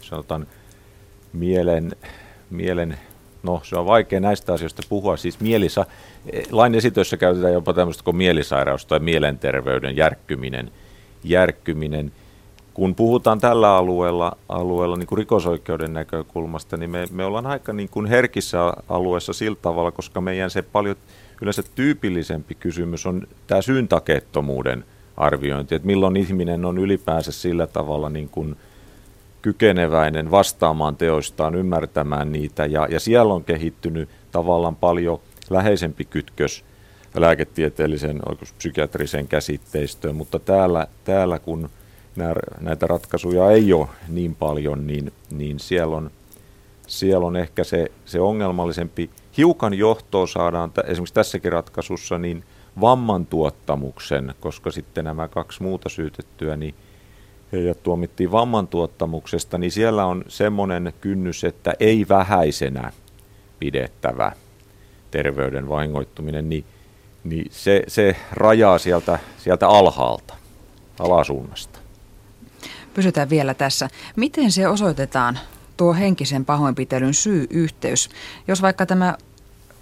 sanotaan, 0.00 0.46
mielen, 1.32 1.92
mielen 2.50 2.98
no 3.42 3.60
se 3.64 3.76
on 3.76 3.86
vaikea 3.86 4.20
näistä 4.20 4.52
asioista 4.52 4.82
puhua, 4.88 5.16
siis 5.16 5.40
mielisa, 5.40 5.86
lain 6.50 6.74
esitössä 6.74 7.16
käytetään 7.16 7.52
jopa 7.52 7.72
tämmöistä 7.72 8.04
kuin 8.04 8.16
mielisairaus 8.16 8.86
tai 8.86 8.98
mielenterveyden 8.98 9.96
järkkyminen, 9.96 10.70
järkkyminen 11.24 12.12
kun 12.74 12.94
puhutaan 12.94 13.40
tällä 13.40 13.76
alueella, 13.76 14.36
alueella 14.48 14.96
niin 14.96 15.06
kuin 15.06 15.18
rikosoikeuden 15.18 15.92
näkökulmasta, 15.92 16.76
niin 16.76 16.90
me, 16.90 17.06
me 17.10 17.24
ollaan 17.24 17.46
aika 17.46 17.72
niin 17.72 17.88
kuin 17.88 18.06
herkissä 18.06 18.58
alueessa 18.88 19.32
sillä 19.32 19.56
tavalla, 19.62 19.90
koska 19.90 20.20
meidän 20.20 20.50
se 20.50 20.62
paljon 20.62 20.96
yleensä 21.42 21.62
tyypillisempi 21.74 22.54
kysymys 22.54 23.06
on 23.06 23.26
tämä 23.46 23.62
syyntakeettomuuden 23.62 24.84
arviointi, 25.16 25.74
että 25.74 25.86
milloin 25.86 26.16
ihminen 26.16 26.64
on 26.64 26.78
ylipäänsä 26.78 27.32
sillä 27.32 27.66
tavalla 27.66 28.10
niin 28.10 28.28
kuin 28.28 28.56
kykeneväinen 29.42 30.30
vastaamaan 30.30 30.96
teoistaan, 30.96 31.54
ymmärtämään 31.54 32.32
niitä. 32.32 32.66
Ja, 32.66 32.86
ja 32.90 33.00
siellä 33.00 33.34
on 33.34 33.44
kehittynyt 33.44 34.08
tavallaan 34.30 34.76
paljon 34.76 35.20
läheisempi 35.50 36.04
kytkös 36.04 36.64
lääketieteellisen 37.14 38.20
psykiatrisen 38.58 39.28
käsitteistöön, 39.28 40.16
mutta 40.16 40.38
täällä, 40.38 40.86
täällä 41.04 41.38
kun 41.38 41.70
näitä 42.60 42.86
ratkaisuja 42.86 43.50
ei 43.50 43.72
ole 43.72 43.88
niin 44.08 44.34
paljon, 44.34 44.86
niin, 44.86 45.12
niin 45.30 45.60
siellä, 45.60 45.96
on, 45.96 46.10
siellä 46.86 47.26
on 47.26 47.36
ehkä 47.36 47.64
se, 47.64 47.92
se 48.04 48.20
ongelmallisempi. 48.20 49.10
Hiukan 49.36 49.74
johtoa 49.74 50.26
saadaan 50.26 50.70
t- 50.70 50.78
esimerkiksi 50.78 51.14
tässäkin 51.14 51.52
ratkaisussa 51.52 52.18
niin 52.18 52.44
vamman 52.80 53.26
tuottamuksen, 53.26 54.34
koska 54.40 54.70
sitten 54.70 55.04
nämä 55.04 55.28
kaksi 55.28 55.62
muuta 55.62 55.88
syytettyä, 55.88 56.56
niin 56.56 56.74
ja 57.52 57.74
tuomittiin 57.74 58.32
vamman 58.32 58.68
tuottamuksesta, 58.68 59.58
niin 59.58 59.72
siellä 59.72 60.06
on 60.06 60.24
semmoinen 60.28 60.92
kynnys, 61.00 61.44
että 61.44 61.72
ei 61.80 62.06
vähäisenä 62.08 62.92
pidettävä 63.58 64.32
terveyden 65.10 65.68
vahingoittuminen, 65.68 66.48
niin, 66.48 66.64
niin 67.24 67.46
se, 67.50 67.82
se 67.88 68.16
rajaa 68.32 68.78
sieltä, 68.78 69.18
sieltä 69.38 69.68
alhaalta, 69.68 70.34
alasuunnasta. 70.98 71.81
Pysytään 72.94 73.30
vielä 73.30 73.54
tässä. 73.54 73.88
Miten 74.16 74.52
se 74.52 74.68
osoitetaan, 74.68 75.38
tuo 75.76 75.94
henkisen 75.94 76.44
pahoinpitelyn 76.44 77.14
syy-yhteys, 77.14 78.10
jos 78.48 78.62
vaikka 78.62 78.86
tämä 78.86 79.14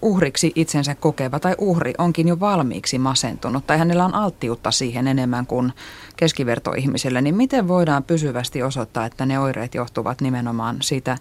uhriksi 0.03 0.53
itsensä 0.55 0.95
kokeva 0.95 1.41
tai 1.41 1.55
uhri 1.59 1.95
onkin 1.99 2.29
jo 2.29 2.41
valmiiksi 2.41 2.99
masentunut 2.99 3.67
tai 3.67 3.79
hänellä 3.79 4.05
on 4.05 4.15
alttiutta 4.15 4.71
siihen 4.71 5.07
enemmän 5.07 5.47
kuin 5.47 5.73
keskivertoihmiselle, 6.17 7.21
niin 7.21 7.35
miten 7.35 7.69
voidaan 7.69 8.05
pysyvästi 8.05 8.63
osoittaa, 8.63 9.07
että 9.07 9.27
ne 9.27 9.39
oireet 9.39 9.75
johtuvat 9.75 10.21
nimenomaan 10.21 10.77
siitä 10.81 11.19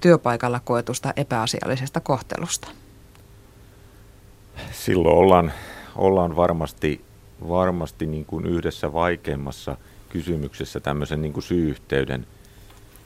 työpaikalla 0.00 0.60
koetusta 0.64 1.12
epäasiallisesta 1.16 2.00
kohtelusta? 2.00 2.68
Silloin 4.72 5.16
ollaan, 5.16 5.52
ollaan 5.96 6.36
varmasti, 6.36 7.04
varmasti 7.48 8.06
niin 8.06 8.24
kuin 8.24 8.46
yhdessä 8.46 8.92
vaikeimmassa 8.92 9.76
kysymyksessä 10.10 10.80
tämmöisen 10.80 11.22
niin 11.22 11.32
kuin 11.32 11.44
syy-yhteyden, 11.44 12.26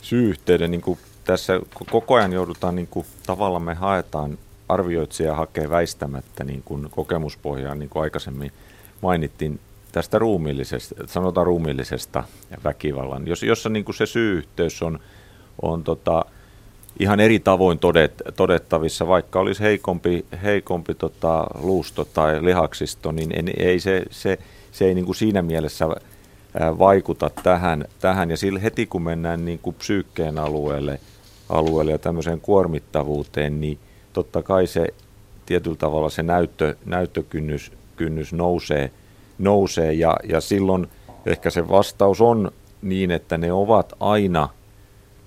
syy-yhteyden 0.03 0.71
niin 0.71 0.81
kuin 0.81 0.99
tässä 1.25 1.61
koko 1.91 2.15
ajan 2.15 2.33
joudutaan, 2.33 2.77
niin 2.77 2.87
kuin, 2.87 3.07
tavallaan 3.27 3.63
me 3.63 3.75
haetaan 3.75 4.39
arvioitsija 4.69 5.35
hakee 5.35 5.71
väistämättä 5.71 6.45
niin 6.45 6.63
kuin 6.65 6.91
kokemuspohjaa, 6.91 7.75
niin 7.75 7.89
kuin 7.89 8.03
aikaisemmin 8.03 8.53
mainittiin, 9.01 9.61
tästä 9.93 10.19
ruumiillisesta, 10.19 10.95
sanotaan 11.07 11.47
ruumiillisesta 11.47 12.25
väkivallan, 12.65 13.27
jos, 13.27 13.43
jossa 13.43 13.69
niin 13.69 13.85
kuin 13.85 13.95
se 13.95 14.07
syy-yhteys 14.07 14.83
on, 14.83 14.99
on 15.63 15.85
tota, 15.85 16.25
ihan 16.99 17.21
eri 17.21 17.39
tavoin 17.39 17.79
todet, 17.79 18.23
todettavissa, 18.37 19.07
vaikka 19.07 19.41
olisi 19.41 19.63
heikompi, 19.63 20.25
heikompi 20.43 20.95
tota, 20.95 21.47
luusto 21.55 22.05
tai 22.05 22.45
lihaksisto, 22.45 23.13
niin 23.13 23.39
en, 23.39 23.51
ei 23.57 23.81
se, 23.81 24.03
se, 24.11 24.39
se 24.73 24.85
ei 24.85 24.95
niin 24.95 25.05
kuin 25.05 25.17
siinä 25.17 25.43
mielessä 25.43 25.87
vaikuta 26.79 27.31
tähän, 27.43 27.85
tähän. 28.01 28.31
ja 28.31 28.37
sillä 28.37 28.61
heti 28.61 28.87
kun 28.87 29.03
mennään 29.03 29.45
niin 29.45 29.59
kuin 29.59 29.77
psyykkeen 29.77 30.39
alueelle, 30.39 31.01
alueelle 31.49 31.93
ja 31.93 31.99
tämmöiseen 31.99 32.41
kuormittavuuteen, 32.41 33.61
niin 33.61 33.79
totta 34.13 34.43
kai 34.43 34.67
se 34.67 34.87
tietyllä 35.47 35.77
tavalla 35.77 36.11
se 36.11 36.23
näyttö, 36.23 36.77
näyttökynnys 36.87 37.73
kynnys 37.97 38.33
nousee, 38.33 38.91
nousee 39.39 39.93
ja, 39.93 40.17
ja 40.29 40.41
silloin 40.41 40.87
ehkä 41.27 41.51
se 41.51 41.69
vastaus 41.69 42.21
on 42.21 42.51
niin, 42.83 43.11
että 43.11 43.39
ne 43.39 43.53
ovat 43.53 43.93
aina 44.01 44.49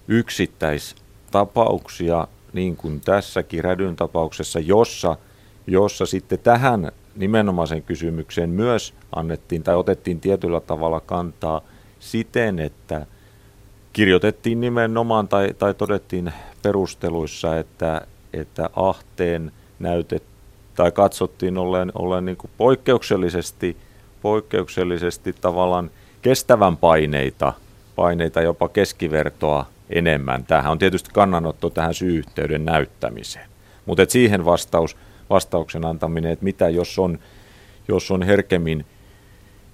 yksittäistapauksia, 0.07 2.27
niin 2.53 2.77
kuin 2.77 3.01
tässäkin 3.01 3.63
rädyn 3.63 3.95
tapauksessa, 3.95 4.59
jossa, 4.59 5.17
jossa 5.67 6.05
sitten 6.05 6.39
tähän 6.39 6.91
nimenomaisen 7.17 7.83
kysymykseen 7.83 8.49
myös 8.49 8.93
annettiin 9.15 9.63
tai 9.63 9.75
otettiin 9.75 10.19
tietyllä 10.19 10.59
tavalla 10.59 10.99
kantaa 10.99 11.61
siten, 11.99 12.59
että 12.59 13.05
kirjoitettiin 13.93 14.61
nimenomaan 14.61 15.27
tai, 15.27 15.53
tai 15.59 15.73
todettiin 15.73 16.33
perusteluissa, 16.61 17.57
että, 17.57 18.01
että 18.33 18.69
ahteen 18.75 19.51
näytet 19.79 20.23
tai 20.75 20.91
katsottiin 20.91 21.57
olleen, 21.57 21.91
olleen 21.95 22.25
niin 22.25 22.37
kuin 22.37 22.51
poikkeuksellisesti, 22.57 23.77
poikkeuksellisesti 24.21 25.35
tavallaan 25.41 25.91
kestävän 26.21 26.77
paineita, 26.77 27.53
paineita 27.95 28.41
jopa 28.41 28.69
keskivertoa 28.69 29.65
enemmän. 29.89 30.43
Tämähän 30.43 30.71
on 30.71 30.79
tietysti 30.79 31.09
kannanotto 31.13 31.69
tähän 31.69 31.93
syy-yhteyden 31.93 32.65
näyttämiseen. 32.65 33.49
Mutta 33.85 34.05
siihen 34.07 34.45
vastaus, 34.45 34.97
vastauksen 35.29 35.85
antaminen, 35.85 36.31
että 36.31 36.45
mitä 36.45 36.69
jos 36.69 36.99
on, 36.99 37.19
jos 37.87 38.11
on 38.11 38.23
herkemmin, 38.23 38.85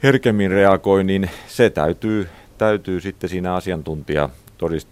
herkemmin 0.03 0.51
reagoi, 0.51 1.03
niin 1.03 1.29
se 1.47 1.69
täytyy, 1.69 2.29
täytyy 2.57 3.01
sitten 3.01 3.29
siinä 3.29 3.55
asiantuntija 3.55 4.29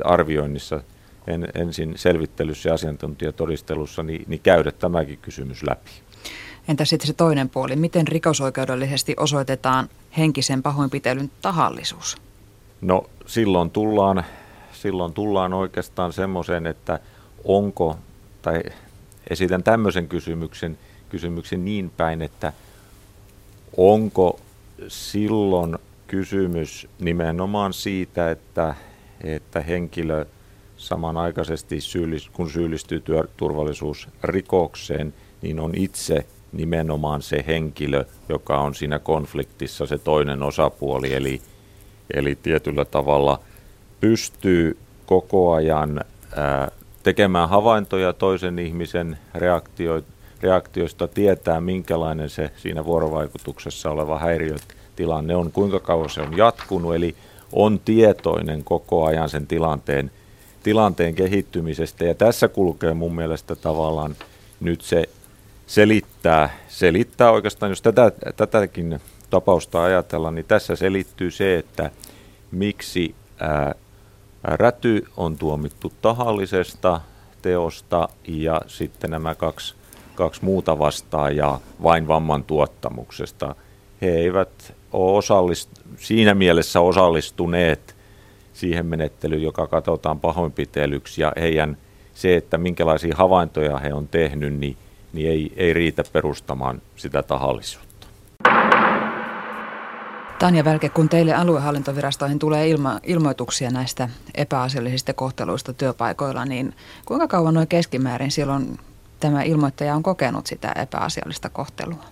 arvioinnissa 0.03 0.82
en, 1.27 1.48
ensin 1.56 1.94
selvittelyssä 1.96 2.70
ja 2.70 2.74
asiantuntijatodistelussa 2.74 4.03
niin, 4.03 4.25
niin 4.27 4.41
käydä 4.44 4.72
tämäkin 4.72 5.18
kysymys 5.18 5.63
läpi. 5.63 5.91
Entä 6.68 6.86
sitten 6.86 7.08
se 7.08 7.13
toinen 7.13 7.50
puoli? 7.50 7.75
Miten 7.75 8.08
rikosoikeudellisesti 8.08 9.13
osoitetaan 9.20 9.89
henkisen 10.18 10.63
pahoinpitelyn 10.63 11.32
tahallisuus? 11.41 12.18
No 12.82 13.03
silloin 13.25 13.70
tullaan, 13.70 14.25
silloin 14.72 15.13
tullaan 15.13 15.53
oikeastaan 15.53 16.13
semmoiseen, 16.13 16.68
että 16.68 17.00
onko, 17.44 17.98
tai 18.41 18.63
esitän 19.30 19.63
tämmöisen 19.63 20.08
kysymyksen, 20.08 20.78
kysymyksen 21.10 21.66
niin 21.66 21.92
päin, 21.98 22.22
että 22.22 22.54
onko 23.78 24.40
silloin 24.88 25.78
kysymys 26.08 26.88
nimenomaan 27.00 27.74
siitä, 27.74 28.32
että, 28.32 28.75
että 29.24 29.62
henkilö– 29.62 30.25
samanaikaisesti 30.82 31.80
kun 32.34 32.50
syyllistyy 32.50 33.00
työturvallisuusrikokseen, 33.00 35.13
niin 35.42 35.60
on 35.60 35.75
itse 35.75 36.25
nimenomaan 36.51 37.22
se 37.22 37.44
henkilö, 37.48 38.06
joka 38.30 38.60
on 38.60 38.75
siinä 38.75 39.00
konfliktissa 39.00 39.86
se 39.86 39.98
toinen 39.98 40.44
osapuoli, 40.44 41.13
eli, 41.13 41.42
eli 42.13 42.38
tietyllä 42.44 42.86
tavalla 42.86 43.40
pystyy 44.00 44.78
koko 45.06 45.54
ajan 45.54 46.01
ää, 46.36 46.72
tekemään 47.03 47.50
havaintoja 47.50 48.13
toisen 48.13 48.60
ihmisen 48.60 49.17
reaktio, 49.36 50.01
reaktioista, 50.41 51.08
tietää 51.08 51.62
minkälainen 51.62 52.29
se 52.29 52.51
siinä 52.58 52.86
vuorovaikutuksessa 52.86 53.91
oleva 53.91 54.20
häiriötilanne 54.20 55.36
on, 55.36 55.51
kuinka 55.51 55.79
kauan 55.79 56.10
se 56.10 56.22
on 56.22 56.38
jatkunut, 56.38 56.96
eli 56.96 57.15
on 57.51 57.79
tietoinen 57.86 58.63
koko 58.63 59.05
ajan 59.05 59.29
sen 59.29 59.48
tilanteen 59.48 60.12
tilanteen 60.63 61.15
kehittymisestä. 61.15 62.05
Ja 62.05 62.15
tässä 62.15 62.48
kulkee 62.48 62.93
mun 62.93 63.15
mielestä 63.15 63.55
tavallaan 63.55 64.15
nyt 64.60 64.81
se 64.81 65.10
selittää, 65.67 66.58
selittää 66.67 67.31
oikeastaan, 67.31 67.72
jos 67.72 67.81
tätä, 67.81 68.12
tätäkin 68.38 69.00
tapausta 69.29 69.84
ajatellaan, 69.84 70.36
niin 70.36 70.46
tässä 70.46 70.75
selittyy 70.75 71.31
se, 71.31 71.58
että 71.58 71.91
miksi 72.51 73.15
ää, 73.39 73.75
räty 74.43 75.05
on 75.17 75.38
tuomittu 75.38 75.93
tahallisesta 76.01 77.01
teosta 77.41 78.10
ja 78.27 78.62
sitten 78.67 79.10
nämä 79.12 79.36
kaksi, 79.36 79.75
kaksi 80.15 80.45
muuta 80.45 80.79
vastaajaa 80.79 81.60
vain 81.83 82.07
vamman 82.07 82.43
tuottamuksesta. 82.43 83.55
He 84.01 84.07
eivät 84.07 84.74
ole 84.91 85.19
osallist- 85.19 85.81
siinä 85.98 86.33
mielessä 86.33 86.81
osallistuneet 86.81 87.95
siihen 88.53 88.86
menettelyyn, 88.86 89.41
joka 89.41 89.67
katsotaan 89.67 90.19
pahoinpitelyksi 90.19 91.21
ja 91.21 91.33
heidän 91.39 91.77
se, 92.13 92.36
että 92.36 92.57
minkälaisia 92.57 93.15
havaintoja 93.17 93.77
he 93.77 93.93
on 93.93 94.07
tehnyt, 94.07 94.53
niin, 94.53 94.77
niin 95.13 95.29
ei, 95.29 95.53
ei 95.55 95.74
riitä 95.74 96.03
perustamaan 96.13 96.81
sitä 96.95 97.24
tahallisuutta. 97.24 97.90
Tanja 100.41 100.65
Välke, 100.65 100.89
kun 100.89 101.10
teille 101.10 101.33
aluehallintovirastoihin 101.33 102.39
tulee 102.39 102.69
ilma, 102.69 103.00
ilmoituksia 103.03 103.69
näistä 103.69 104.10
epäasiallisista 104.36 105.13
kohteluista 105.13 105.74
työpaikoilla, 105.74 106.45
niin 106.45 106.75
kuinka 107.05 107.27
kauan 107.27 107.53
noin 107.53 107.67
keskimäärin 107.67 108.31
silloin 108.31 108.79
tämä 109.19 109.43
ilmoittaja 109.43 109.95
on 109.95 110.03
kokenut 110.03 110.48
sitä 110.48 110.71
epäasiallista 110.71 111.50
kohtelua? 111.50 112.03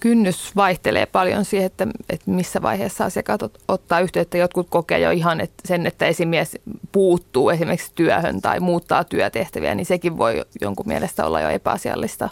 kynnys 0.00 0.56
vaihtelee 0.56 1.06
paljon 1.06 1.44
siihen, 1.44 1.66
että, 1.66 1.86
että 2.10 2.30
missä 2.30 2.62
vaiheessa 2.62 3.04
asiakkaat 3.04 3.40
ottaa 3.68 4.00
yhteyttä. 4.00 4.38
Jotkut 4.38 4.66
kokee 4.70 4.98
jo 4.98 5.10
ihan 5.10 5.40
että 5.40 5.68
sen, 5.68 5.86
että 5.86 6.06
esimies 6.06 6.58
puuttuu 6.92 7.50
esimerkiksi 7.50 7.92
työhön 7.94 8.40
tai 8.40 8.60
muuttaa 8.60 9.04
työtehtäviä, 9.04 9.74
niin 9.74 9.86
sekin 9.86 10.18
voi 10.18 10.44
jonkun 10.60 10.88
mielestä 10.88 11.26
olla 11.26 11.40
jo 11.40 11.48
epäasiallista 11.48 12.28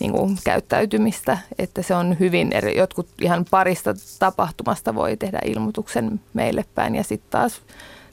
niin 0.00 0.12
kuin 0.12 0.38
käyttäytymistä, 0.44 1.38
että 1.58 1.82
se 1.82 1.94
on 1.94 2.16
hyvin 2.20 2.52
eri, 2.52 2.76
jotkut 2.76 3.08
ihan 3.22 3.44
parista 3.50 3.94
tapahtumasta 4.18 4.94
voi 4.94 5.16
tehdä 5.16 5.38
ilmoituksen 5.44 6.20
meille 6.34 6.64
päin 6.74 6.94
ja 6.94 7.04
sitten 7.04 7.30
taas 7.30 7.62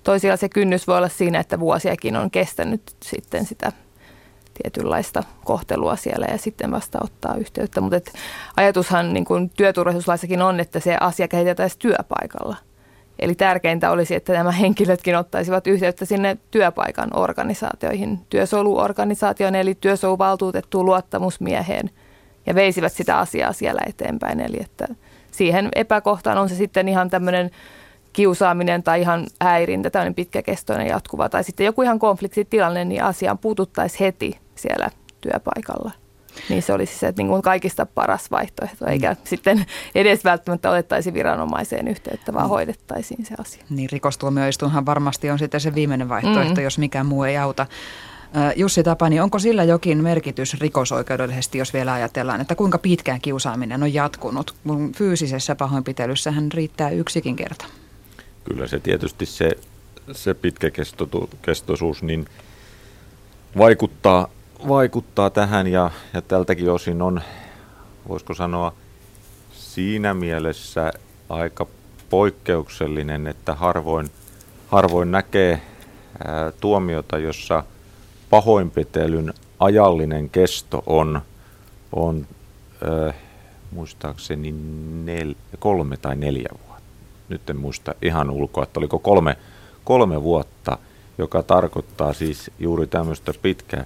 toisilla 0.03 0.37
se 0.37 0.49
kynnys 0.49 0.87
voi 0.87 0.97
olla 0.97 1.09
siinä, 1.09 1.39
että 1.39 1.59
vuosiakin 1.59 2.15
on 2.15 2.31
kestänyt 2.31 2.81
sitten 3.03 3.45
sitä 3.45 3.71
tietynlaista 4.63 5.23
kohtelua 5.43 5.95
siellä 5.95 6.25
ja 6.31 6.37
sitten 6.37 6.71
vasta 6.71 6.99
ottaa 7.03 7.35
yhteyttä. 7.35 7.81
Mutta 7.81 8.11
ajatushan 8.57 9.13
niin 9.13 9.25
kuin 9.25 9.49
työturvallisuuslaissakin 9.49 10.41
on, 10.41 10.59
että 10.59 10.79
se 10.79 10.97
asia 10.99 11.27
kehitetään 11.27 11.69
työpaikalla. 11.79 12.55
Eli 13.19 13.35
tärkeintä 13.35 13.91
olisi, 13.91 14.15
että 14.15 14.33
nämä 14.33 14.51
henkilötkin 14.51 15.15
ottaisivat 15.15 15.67
yhteyttä 15.67 16.05
sinne 16.05 16.37
työpaikan 16.51 17.09
organisaatioihin, 17.13 18.19
työsoluorganisaatioon 18.29 19.55
eli 19.55 19.75
työsoluvaltuutettuun 19.75 20.85
luottamusmieheen 20.85 21.89
ja 22.45 22.55
veisivät 22.55 22.93
sitä 22.93 23.17
asiaa 23.17 23.53
siellä 23.53 23.81
eteenpäin. 23.87 24.39
Eli 24.39 24.57
että 24.61 24.87
siihen 25.31 25.69
epäkohtaan 25.75 26.37
on 26.37 26.49
se 26.49 26.55
sitten 26.55 26.87
ihan 26.87 27.09
tämmöinen 27.09 27.51
kiusaaminen 28.13 28.83
tai 28.83 29.01
ihan 29.01 29.25
häirintä, 29.41 29.89
tämmöinen 29.89 30.15
pitkäkestoinen 30.15 30.87
jatkuva 30.87 31.29
tai 31.29 31.43
sitten 31.43 31.65
joku 31.65 31.81
ihan 31.81 31.99
konfliktitilanne, 31.99 32.85
niin 32.85 33.03
asiaan 33.03 33.37
puututtaisiin 33.37 33.99
heti 33.99 34.39
siellä 34.55 34.89
työpaikalla. 35.21 35.91
Niin 36.49 36.61
se 36.61 36.73
olisi 36.73 36.99
se 36.99 37.07
että 37.07 37.21
niin 37.21 37.27
kuin 37.27 37.41
kaikista 37.41 37.85
paras 37.85 38.31
vaihtoehto, 38.31 38.85
eikä 38.85 39.11
mm. 39.11 39.17
sitten 39.23 39.65
edes 39.95 40.23
välttämättä 40.23 40.69
otettaisi 40.69 41.13
viranomaiseen 41.13 41.87
yhteyttä, 41.87 42.33
vaan 42.33 42.45
mm. 42.45 42.49
hoidettaisiin 42.49 43.25
se 43.25 43.35
asia. 43.37 43.63
Niin 43.69 43.89
rikostuomioistuinhan 43.91 44.85
varmasti 44.85 45.29
on 45.29 45.39
sitten 45.39 45.61
se 45.61 45.75
viimeinen 45.75 46.09
vaihtoehto, 46.09 46.55
mm. 46.55 46.63
jos 46.63 46.77
mikään 46.77 47.05
muu 47.05 47.23
ei 47.23 47.37
auta. 47.37 47.65
Jussi 48.55 48.83
Tapani, 48.83 49.19
onko 49.19 49.39
sillä 49.39 49.63
jokin 49.63 50.03
merkitys 50.03 50.59
rikosoikeudellisesti, 50.59 51.57
jos 51.57 51.73
vielä 51.73 51.93
ajatellaan, 51.93 52.41
että 52.41 52.55
kuinka 52.55 52.77
pitkään 52.77 53.21
kiusaaminen 53.21 53.83
on 53.83 53.93
jatkunut? 53.93 54.55
Kun 54.67 54.91
fyysisessä 54.91 55.55
pahoinpitelyssähän 55.55 56.51
riittää 56.51 56.89
yksikin 56.89 57.35
kerta. 57.35 57.65
Kyllä 58.43 58.67
se 58.67 58.79
tietysti 58.79 59.25
se, 59.25 59.51
se 60.11 60.33
pitkäkestoisuus 60.33 62.03
niin 62.03 62.25
vaikuttaa 63.57 64.27
vaikuttaa 64.67 65.29
tähän 65.29 65.67
ja, 65.67 65.91
ja 66.13 66.21
tältäkin 66.21 66.71
osin 66.71 67.01
on, 67.01 67.21
voisiko 68.07 68.33
sanoa, 68.33 68.73
siinä 69.53 70.13
mielessä 70.13 70.91
aika 71.29 71.67
poikkeuksellinen, 72.09 73.27
että 73.27 73.55
harvoin, 73.55 74.09
harvoin 74.67 75.11
näkee 75.11 75.61
ää, 76.27 76.51
tuomiota, 76.51 77.17
jossa 77.17 77.63
pahoinpitelyn 78.29 79.33
ajallinen 79.59 80.29
kesto 80.29 80.83
on, 80.85 81.21
on 81.91 82.27
ää, 82.83 83.13
muistaakseni 83.71 84.55
nel, 85.03 85.35
kolme 85.59 85.97
tai 85.97 86.15
neljä 86.15 86.49
vuotta. 86.67 86.83
Nyt 87.29 87.49
en 87.49 87.57
muista 87.57 87.95
ihan 88.01 88.29
ulkoa, 88.29 88.63
että 88.63 88.79
oliko 88.79 88.99
kolme, 88.99 89.37
kolme 89.83 90.21
vuotta, 90.23 90.77
joka 91.17 91.43
tarkoittaa 91.43 92.13
siis 92.13 92.51
juuri 92.59 92.87
tämmöistä 92.87 93.33
pitkää 93.41 93.85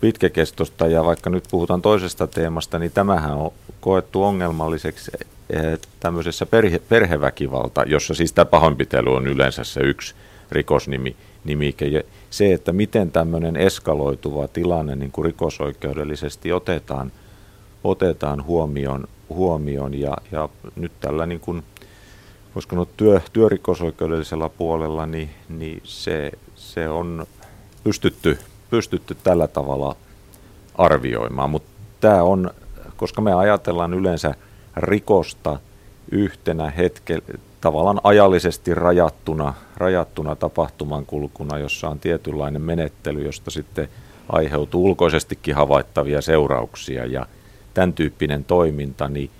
pitkäkestosta 0.00 0.86
ja 0.86 1.04
vaikka 1.04 1.30
nyt 1.30 1.44
puhutaan 1.50 1.82
toisesta 1.82 2.26
teemasta, 2.26 2.78
niin 2.78 2.92
tämähän 2.92 3.34
on 3.34 3.52
koettu 3.80 4.22
ongelmalliseksi 4.22 5.10
eh, 5.50 5.78
tämmöisessä 6.00 6.46
perhe, 6.46 6.78
perheväkivalta, 6.78 7.82
jossa 7.82 8.14
siis 8.14 8.32
tämä 8.32 8.44
pahoinpitely 8.44 9.16
on 9.16 9.26
yleensä 9.26 9.64
se 9.64 9.80
yksi 9.80 10.14
rikosnimi. 10.50 11.16
Nimike. 11.46 11.86
Ja 11.86 12.02
se, 12.30 12.52
että 12.52 12.72
miten 12.72 13.12
tämmöinen 13.12 13.56
eskaloituva 13.56 14.48
tilanne 14.48 14.96
niin 14.96 15.12
kuin 15.12 15.24
rikosoikeudellisesti 15.24 16.52
otetaan, 16.52 17.12
otetaan 17.84 18.44
huomioon, 18.44 19.08
huomioon 19.28 19.94
ja, 19.94 20.16
ja 20.32 20.48
nyt 20.76 20.92
tällä 21.00 21.26
niin 21.26 21.40
kuin, 21.40 21.62
voisiko 22.54 22.72
sanoa 22.72 22.86
työ, 22.96 23.20
työrikosoikeudellisella 23.32 24.48
puolella, 24.48 25.06
niin, 25.06 25.30
niin 25.48 25.80
se, 25.84 26.32
se 26.54 26.88
on 26.88 27.26
pystytty 27.84 28.38
pystytty 28.70 29.16
tällä 29.24 29.48
tavalla 29.48 29.96
arvioimaan, 30.74 31.50
mutta 31.50 31.70
tämä 32.00 32.22
on, 32.22 32.50
koska 32.96 33.20
me 33.20 33.34
ajatellaan 33.34 33.94
yleensä 33.94 34.34
rikosta 34.76 35.58
yhtenä 36.10 36.70
hetke, 36.70 37.18
tavallaan 37.60 38.00
ajallisesti 38.04 38.74
rajattuna, 38.74 39.54
rajattuna 39.76 40.36
tapahtumankulkuna, 40.36 41.58
jossa 41.58 41.88
on 41.88 42.00
tietynlainen 42.00 42.62
menettely, 42.62 43.22
josta 43.22 43.50
sitten 43.50 43.88
aiheutuu 44.28 44.84
ulkoisestikin 44.84 45.54
havaittavia 45.54 46.22
seurauksia 46.22 47.06
ja 47.06 47.26
tämän 47.74 47.92
tyyppinen 47.92 48.44
toiminta, 48.44 49.08
niin 49.08 49.30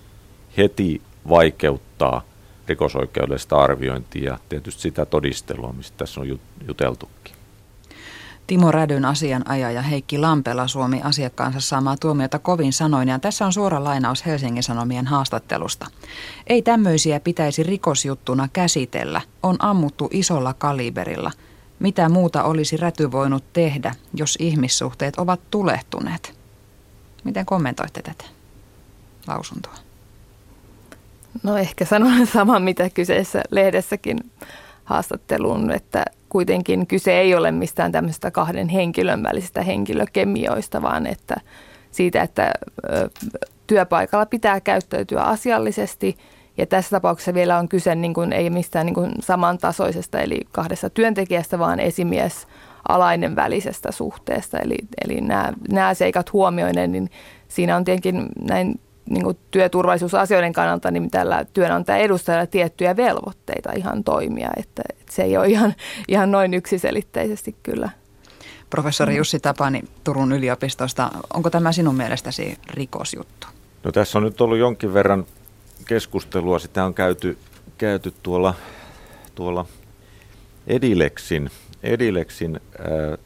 heti 0.57 1.03
vaikeuttaa 1.29 2.23
rikosoikeudellista 2.69 3.57
arviointia 3.57 4.33
ja 4.33 4.39
tietysti 4.49 4.83
sitä 4.83 5.07
todistelua, 5.07 5.73
mistä 5.73 5.95
tässä 5.99 6.21
on 6.21 6.39
juteltukin. 6.69 7.36
Timo 8.47 8.73
Rädyn 8.73 9.05
asianajaja 9.05 9.83
Heikki 9.83 10.19
Lampela 10.19 10.69
suomi 10.69 11.01
asiakkaansa 11.03 11.61
saamaa 11.61 11.97
tuomiota 11.97 12.39
kovin 12.39 12.73
sanoin 12.73 13.09
ja 13.09 13.19
tässä 13.19 13.47
on 13.47 13.53
suora 13.53 13.85
lainaus 13.85 14.27
Helsingin 14.27 14.63
Sanomien 14.63 15.07
haastattelusta. 15.07 15.87
Ei 16.47 16.63
tämmöisiä 16.63 17.21
pitäisi 17.21 17.63
rikosjuttuna 17.63 18.49
käsitellä, 18.53 19.21
on 19.43 19.57
ammuttu 19.59 20.09
isolla 20.13 20.55
kaliberilla. 20.55 21.33
Mitä 21.79 22.09
muuta 22.09 22.43
olisi 22.43 22.77
Räty 22.77 23.13
voinut 23.13 23.45
tehdä, 23.53 23.95
jos 24.15 24.37
ihmissuhteet 24.41 25.17
ovat 25.17 25.41
tulehtuneet? 25.51 26.35
Miten 27.25 27.47
kommentoitte 27.47 28.03
tätä 28.03 28.25
lausuntoa? 29.27 29.75
No 31.43 31.57
ehkä 31.57 31.85
sanon 31.85 32.27
saman, 32.35 32.63
mitä 32.63 32.91
kyseessä 32.91 33.43
lehdessäkin 33.51 34.31
haastatteluun, 34.85 35.71
että 35.71 36.05
kuitenkin 36.37 36.87
kyse 36.87 37.21
ei 37.21 37.35
ole 37.35 37.51
mistään 37.51 37.93
tämmöistä 37.93 38.31
kahden 38.31 38.69
henkilön 38.69 39.23
välisistä 39.23 39.63
henkilökemioista, 39.63 40.83
vaan 40.83 41.07
että 41.07 41.35
siitä, 41.91 42.23
että 42.23 42.53
työpaikalla 43.67 44.27
pitää 44.27 44.61
käyttäytyä 44.61 45.23
asiallisesti. 45.23 46.17
Ja 46.59 46.67
tässä 46.67 46.91
tapauksessa 46.91 47.35
vielä 47.35 47.59
on 47.59 47.69
kyse 47.69 47.95
niin 47.95 48.15
kuin, 48.15 48.33
ei 48.33 48.51
mistään 48.51 48.87
niin 48.87 48.95
kuin 48.95 49.13
samantasoisesta, 49.21 50.21
eli 50.21 50.41
kahdesta 50.53 50.91
työntekijästä, 50.91 51.59
vaan 51.59 51.81
esimies 51.81 52.47
alainen 52.89 53.37
välisestä 53.37 53.93
suhteesta. 53.93 54.59
Eli, 54.59 54.77
eli 55.05 55.21
nämä, 55.21 55.53
nämä 55.69 55.95
seikat 55.95 56.33
huomioinen, 56.33 56.93
niin 56.93 57.11
siinä 57.49 57.77
on 57.77 57.85
tietenkin 57.85 58.29
näin 58.41 58.81
niin 59.11 59.25
kuin 59.25 59.39
työturvallisuusasioiden 59.51 60.53
kannalta 60.53 60.91
niin 60.91 61.11
tällä 61.11 61.45
työnantaja 61.53 61.99
edustajalla 61.99 62.47
tiettyjä 62.47 62.97
velvoitteita 62.97 63.73
ihan 63.77 64.05
toimia, 64.05 64.51
että, 64.57 64.83
että 64.91 65.13
se 65.13 65.23
ei 65.23 65.37
ole 65.37 65.47
ihan, 65.47 65.75
ihan 66.09 66.31
noin 66.31 66.55
yksiselitteisesti 66.55 67.57
kyllä. 67.63 67.91
Professori 68.71 69.13
mm. 69.13 69.17
Jussi 69.17 69.41
Tapani 69.41 69.83
Turun 70.05 70.33
yliopistosta, 70.33 71.11
onko 71.35 71.51
tämä 71.51 71.73
sinun 71.73 71.95
mielestäsi 71.95 72.59
rikosjuttu? 72.71 73.47
No 73.85 73.93
tässä 73.93 74.19
on 74.19 74.25
nyt 74.25 74.41
ollut 74.41 74.59
jonkin 74.59 74.95
verran 74.95 75.27
keskustelua, 75.87 76.59
sitä 76.59 76.85
on 76.85 76.95
käyty, 76.95 77.39
käyty 77.79 78.15
tuolla, 78.23 78.55
tuolla 79.35 79.67
Edileksin, 80.67 81.51
Edileksin 81.83 82.61
ää, 82.79 83.19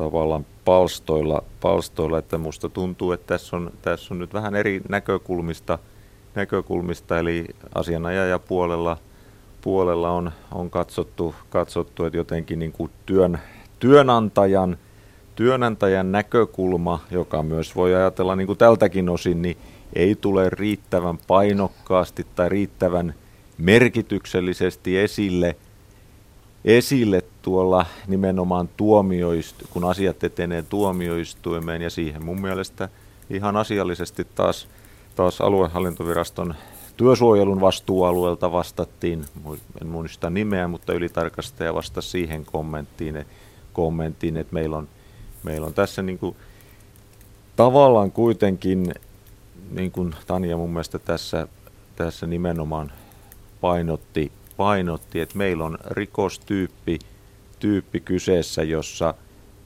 tavallaan 0.00 0.46
palstoilla, 0.64 1.42
palstoilla, 1.60 2.18
että 2.18 2.38
musta 2.38 2.68
tuntuu, 2.68 3.12
että 3.12 3.26
tässä 3.26 3.56
on, 3.56 3.70
tässä 3.82 4.14
on 4.14 4.18
nyt 4.18 4.34
vähän 4.34 4.56
eri 4.56 4.80
näkökulmista, 4.88 5.78
näkökulmista. 6.34 7.18
Eli 7.18 7.44
asianajaja 7.74 8.38
puolella, 8.38 8.96
puolella 9.60 10.10
on, 10.10 10.32
on 10.52 10.70
katsottu, 10.70 11.34
katsottu, 11.50 12.04
että 12.04 12.16
jotenkin 12.16 12.58
niin 12.58 12.72
kuin 12.72 12.90
työn, 13.06 13.38
työnantajan, 13.78 14.76
työnantajan 15.36 16.12
näkökulma, 16.12 17.00
joka 17.10 17.42
myös 17.42 17.76
voi 17.76 17.94
ajatella 17.94 18.36
niin 18.36 18.46
kuin 18.46 18.58
tältäkin 18.58 19.08
osin, 19.08 19.42
niin 19.42 19.56
ei 19.92 20.14
tule 20.14 20.50
riittävän 20.50 21.18
painokkaasti 21.26 22.26
tai 22.34 22.48
riittävän 22.48 23.14
merkityksellisesti 23.58 24.98
esille– 24.98 25.56
esille 26.64 27.22
tuolla 27.42 27.86
nimenomaan 28.06 28.68
tuomioistu, 28.76 29.64
kun 29.70 29.84
asiat 29.84 30.24
etenee 30.24 30.62
tuomioistuimeen 30.62 31.82
ja 31.82 31.90
siihen 31.90 32.24
mun 32.24 32.40
mielestä 32.40 32.88
ihan 33.30 33.56
asiallisesti 33.56 34.26
taas, 34.34 34.68
taas 35.16 35.40
aluehallintoviraston 35.40 36.54
työsuojelun 36.96 37.60
vastuualueelta 37.60 38.52
vastattiin, 38.52 39.24
en 39.82 39.86
muista 39.86 40.30
nimeä, 40.30 40.68
mutta 40.68 40.92
ylitarkastaja 40.92 41.74
vastasi 41.74 42.08
siihen 42.08 42.44
kommenttiin, 42.44 43.26
kommenttiin 43.72 44.36
että 44.36 44.54
meillä 44.54 44.76
on, 44.76 44.88
meillä 45.42 45.66
on 45.66 45.74
tässä 45.74 46.02
niin 46.02 46.18
kuin, 46.18 46.36
tavallaan 47.56 48.12
kuitenkin, 48.12 48.94
niin 49.70 49.90
kuin 49.92 50.14
Tanja 50.26 50.56
mun 50.56 50.70
mielestä 50.70 50.98
tässä, 50.98 51.48
tässä 51.96 52.26
nimenomaan 52.26 52.92
painotti, 53.60 54.32
painotti, 54.60 55.20
että 55.20 55.38
meillä 55.38 55.64
on 55.64 55.78
rikostyyppi 55.90 56.98
tyyppi 57.60 58.00
kyseessä, 58.00 58.62
jossa, 58.62 59.14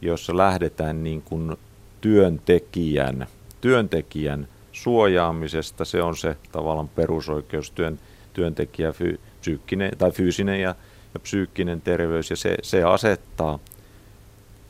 jossa 0.00 0.36
lähdetään 0.36 1.04
niin 1.04 1.22
kuin 1.22 1.56
työntekijän, 2.00 3.26
työntekijän 3.60 4.48
suojaamisesta. 4.72 5.84
Se 5.84 6.02
on 6.02 6.16
se 6.16 6.36
tavallaan 6.52 6.88
perusoikeus, 6.88 7.70
työn, 7.70 7.98
työntekijä 8.32 8.92
fy, 8.92 9.20
psyykkinen, 9.40 9.90
tai 9.98 10.12
fyysinen 10.12 10.60
ja, 10.60 10.74
ja 11.14 11.20
psyykkinen 11.20 11.80
terveys. 11.80 12.30
Ja 12.30 12.36
se, 12.36 12.56
se 12.62 12.82
asettaa, 12.82 13.58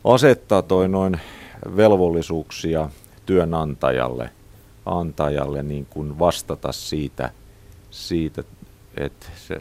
asettaa 0.04 0.62
toi 0.62 0.88
noin 0.88 1.20
velvollisuuksia 1.76 2.90
työnantajalle 3.26 4.30
antajalle 4.86 5.62
niin 5.62 5.86
kuin 5.86 6.18
vastata 6.18 6.72
siitä, 6.72 7.30
siitä 7.90 8.44
että 8.96 9.26
se, 9.36 9.60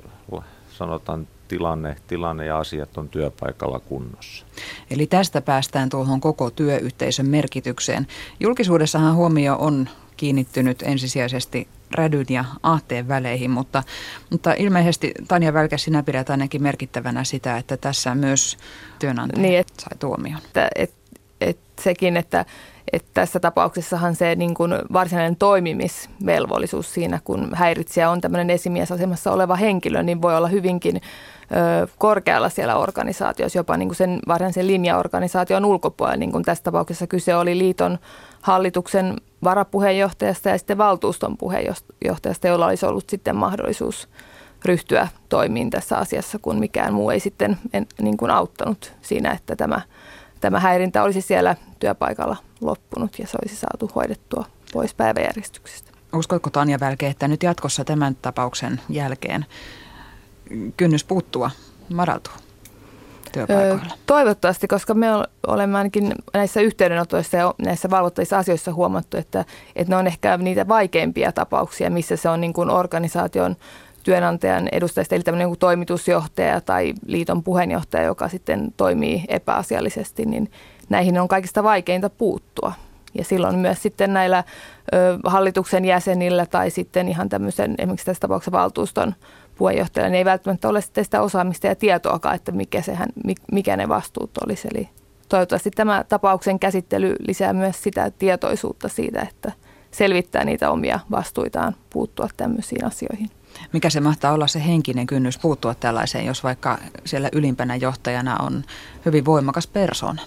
sanotaan 0.78 1.28
tilanne, 1.48 1.96
tilanne 2.08 2.46
ja 2.46 2.58
asiat 2.58 2.98
on 2.98 3.10
työpaikalla 3.10 3.80
kunnossa. 3.80 4.46
Eli 4.92 5.08
tästä 5.08 5.42
päästään 5.42 5.90
tuohon 5.90 6.22
koko 6.22 6.50
työyhteisön 6.50 7.26
merkitykseen. 7.26 8.08
Julkisuudessahan 8.40 9.16
huomio 9.16 9.56
on 9.60 9.90
kiinnittynyt 10.18 10.82
ensisijaisesti 10.82 11.68
rädyn 11.92 12.26
ja 12.30 12.46
aatteen 12.64 13.08
väleihin, 13.08 13.52
mutta, 13.52 13.84
mutta 14.30 14.54
ilmeisesti 14.54 15.12
Tanja 15.28 15.54
Välkä, 15.54 15.78
sinä 15.78 16.04
pidät 16.04 16.30
ainakin 16.30 16.64
merkittävänä 16.64 17.24
sitä, 17.24 17.58
että 17.58 17.78
tässä 17.78 18.16
myös 18.16 18.58
työnantaja 19.00 19.42
niin, 19.42 19.60
et, 19.60 19.74
sai 19.80 19.98
tuomion. 20.00 20.42
Että, 20.46 20.70
et, 20.76 20.94
et 21.42 21.58
sekin, 21.82 22.18
että 22.18 22.46
että 22.94 23.10
tässä 23.14 23.40
tapauksessahan 23.40 24.16
se 24.16 24.36
niin 24.36 24.54
kuin 24.54 24.74
varsinainen 24.94 25.36
toimimisvelvollisuus 25.36 26.94
siinä, 26.94 27.20
kun 27.24 27.50
häiritsijä 27.54 28.10
on 28.10 28.22
tämmöinen 28.22 28.50
esimiesasemassa 28.50 29.32
oleva 29.32 29.56
henkilö, 29.56 30.04
niin 30.04 30.22
voi 30.22 30.38
olla 30.38 30.48
hyvinkin 30.48 30.96
ö, 30.96 31.88
korkealla 31.98 32.50
siellä 32.50 32.76
organisaatiossa, 32.76 33.60
jopa 33.60 33.78
niin 33.78 33.96
sen 33.96 34.20
varsinaisen 34.28 34.68
linjaorganisaation 34.68 35.66
ulkopuolella. 35.66 36.18
Niin 36.18 36.32
kuin 36.32 36.44
tässä 36.44 36.64
tapauksessa 36.64 37.08
kyse 37.08 37.36
oli 37.36 37.58
liiton 37.58 38.00
hallituksen 38.42 39.16
varapuheenjohtajasta 39.44 40.50
ja 40.50 40.58
sitten 40.58 40.78
valtuuston 40.78 41.38
puheenjohtajasta, 41.38 42.48
jolla 42.48 42.66
olisi 42.66 42.86
ollut 42.86 43.10
sitten 43.10 43.36
mahdollisuus 43.36 44.10
ryhtyä 44.66 45.08
toimiin 45.30 45.70
tässä 45.70 45.98
asiassa, 45.98 46.40
kun 46.42 46.60
mikään 46.60 46.94
muu 46.94 47.10
ei 47.10 47.20
sitten 47.20 47.58
en, 47.74 47.88
niin 48.02 48.18
kuin 48.18 48.32
auttanut 48.32 48.94
siinä, 49.02 49.32
että 49.32 49.56
tämä– 49.56 49.82
tämä 50.44 50.60
häirintä 50.60 51.04
olisi 51.04 51.22
siellä 51.22 51.56
työpaikalla 51.84 52.38
loppunut 52.62 53.20
ja 53.20 53.28
se 53.28 53.38
olisi 53.42 53.56
saatu 53.56 53.92
hoidettua 53.96 54.46
pois 54.74 54.94
päiväjärjestyksestä. 54.94 55.92
Uskotko 56.14 56.50
Tanja 56.50 56.80
Välke, 56.80 57.08
että 57.08 57.28
nyt 57.28 57.44
jatkossa 57.44 57.84
tämän 57.84 58.16
tapauksen 58.22 58.82
jälkeen 58.90 59.46
kynnys 60.78 61.04
puuttua 61.04 61.52
madaltuu 61.94 62.34
työpaikoilla? 63.32 63.98
Toivottavasti, 64.06 64.68
koska 64.68 64.94
me 64.94 65.08
olemme 65.48 65.78
ainakin 65.78 66.16
näissä 66.34 66.62
yhteydenotoissa 66.62 67.38
ja 67.38 67.54
näissä 67.58 67.90
valvottavissa 67.90 68.38
asioissa 68.38 68.74
huomattu, 68.74 69.18
että, 69.18 69.46
että 69.76 69.94
ne 69.94 69.98
on 69.98 70.08
ehkä 70.08 70.38
niitä 70.38 70.68
vaikeimpia 70.68 71.32
tapauksia, 71.32 71.90
missä 71.90 72.16
se 72.16 72.30
on 72.30 72.42
niin 72.42 72.54
kuin 72.54 72.70
organisaation 72.70 73.56
työnantajan 74.04 74.70
edustajista, 74.72 75.16
eli 75.16 75.24
tämmöinen 75.24 75.58
toimitusjohtaja 75.60 76.62
tai 76.62 76.94
liiton 77.06 77.44
puheenjohtaja, 77.44 78.04
joka 78.04 78.30
sitten 78.30 78.74
toimii 78.78 79.26
epäasiallisesti, 79.28 80.26
niin 80.26 80.52
näihin 80.90 81.20
on 81.20 81.28
kaikista 81.28 81.64
vaikeinta 81.64 82.10
puuttua. 82.10 82.74
Ja 83.14 83.24
silloin 83.24 83.56
myös 83.56 83.82
sitten 83.82 84.14
näillä 84.14 84.44
ö, 84.94 85.20
hallituksen 85.26 85.86
jäsenillä 85.86 86.46
tai 86.46 86.70
sitten 86.70 87.10
ihan 87.10 87.30
tämmöisen, 87.30 87.76
esimerkiksi 87.78 88.06
tässä 88.06 88.22
tapauksessa 88.22 88.52
valtuuston 88.52 89.16
puheenjohtajalla, 89.56 90.10
niin 90.10 90.18
ei 90.18 90.26
välttämättä 90.26 90.70
ole 90.70 90.82
sitten 90.82 91.04
sitä 91.04 91.22
osaamista 91.22 91.68
ja 91.68 91.76
tietoakaan, 91.76 92.36
että 92.36 92.52
mikä, 92.52 92.82
sehän, 92.82 93.10
mikä 93.52 93.78
ne 93.78 93.90
vastuut 93.90 94.32
olisi. 94.46 94.68
Eli 94.74 94.90
toivottavasti 95.30 95.72
tämä 95.72 96.04
tapauksen 96.10 96.60
käsittely 96.60 97.16
lisää 97.20 97.54
myös 97.54 97.84
sitä 97.84 98.12
tietoisuutta 98.12 98.90
siitä, 98.90 99.22
että 99.22 99.52
selvittää 99.92 100.44
niitä 100.44 100.72
omia 100.72 101.00
vastuitaan 101.12 101.76
puuttua 101.90 102.28
tämmöisiin 102.38 102.86
asioihin. 102.86 103.30
Mikä 103.74 103.90
se 103.90 104.00
mahtaa 104.00 104.34
olla 104.34 104.48
se 104.48 104.66
henkinen 104.66 105.08
kynnys 105.08 105.38
puuttua 105.38 105.76
tällaiseen, 105.76 106.26
jos 106.26 106.44
vaikka 106.44 106.78
siellä 107.06 107.30
ylimpänä 107.32 107.76
johtajana 107.76 108.38
on 108.38 108.64
hyvin 109.06 109.26
voimakas 109.26 109.68
persona? 109.68 110.22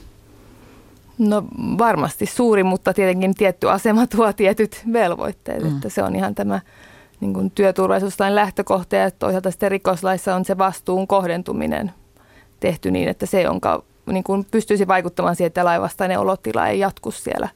No 1.18 1.44
varmasti 1.78 2.26
suuri, 2.26 2.62
mutta 2.62 2.94
tietenkin 2.94 3.34
tietty 3.34 3.70
asema 3.70 4.06
tuo 4.16 4.32
tietyt 4.32 4.82
velvoitteet. 4.92 5.62
Mm. 5.62 5.68
Että 5.68 5.88
se 5.88 6.02
on 6.02 6.16
ihan 6.16 6.34
tämä 6.34 6.60
niin 7.20 7.34
kuin 7.34 7.50
työturvallisuuslain 7.50 8.34
lähtökohta 8.34 8.96
ja 8.96 9.10
toisaalta 9.10 9.50
sitten 9.50 9.70
rikoslaissa 9.70 10.34
on 10.34 10.44
se 10.44 10.58
vastuun 10.58 11.06
kohdentuminen 11.06 11.92
tehty 12.60 12.90
niin, 12.90 13.08
että 13.08 13.26
se, 13.26 13.42
jonka 13.42 13.82
niin 14.06 14.24
kuin 14.24 14.46
pystyisi 14.50 14.86
vaikuttamaan 14.86 15.36
siihen, 15.36 15.46
että 15.46 15.64
laivastainen 15.64 16.18
olotila 16.18 16.68
ei 16.68 16.78
jatku 16.78 17.10
siellä 17.10 17.48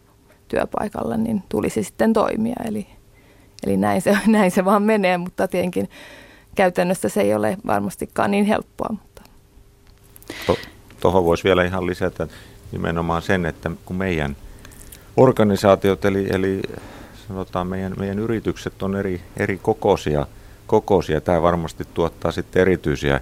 työpaikalla, 0.48 1.16
niin 1.16 1.42
tulisi 1.48 1.84
sitten 1.84 2.12
toimia. 2.12 2.56
Eli 2.68 2.86
Eli 3.66 3.76
näin 3.76 4.02
se, 4.02 4.18
näin 4.26 4.50
se 4.50 4.64
vaan 4.64 4.82
menee, 4.82 5.18
mutta 5.18 5.48
tietenkin 5.48 5.90
käytännössä 6.54 7.08
se 7.08 7.20
ei 7.20 7.34
ole 7.34 7.56
varmastikaan 7.66 8.30
niin 8.30 8.44
helppoa. 8.44 8.88
Mutta. 8.90 9.22
Tuohon 11.00 11.24
voisi 11.24 11.44
vielä 11.44 11.64
ihan 11.64 11.86
lisätä 11.86 12.28
nimenomaan 12.72 13.22
sen, 13.22 13.46
että 13.46 13.70
kun 13.84 13.96
meidän 13.96 14.36
organisaatiot, 15.16 16.04
eli, 16.04 16.26
eli 16.30 16.62
sanotaan 17.28 17.66
meidän, 17.66 17.94
meidän 17.98 18.18
yritykset 18.18 18.82
on 18.82 18.96
eri, 18.96 19.20
eri 19.36 19.58
kokoisia, 19.62 20.26
kokoisia, 20.66 21.20
tämä 21.20 21.42
varmasti 21.42 21.84
tuottaa 21.94 22.32
sitten 22.32 22.62
erityisiä 22.62 23.20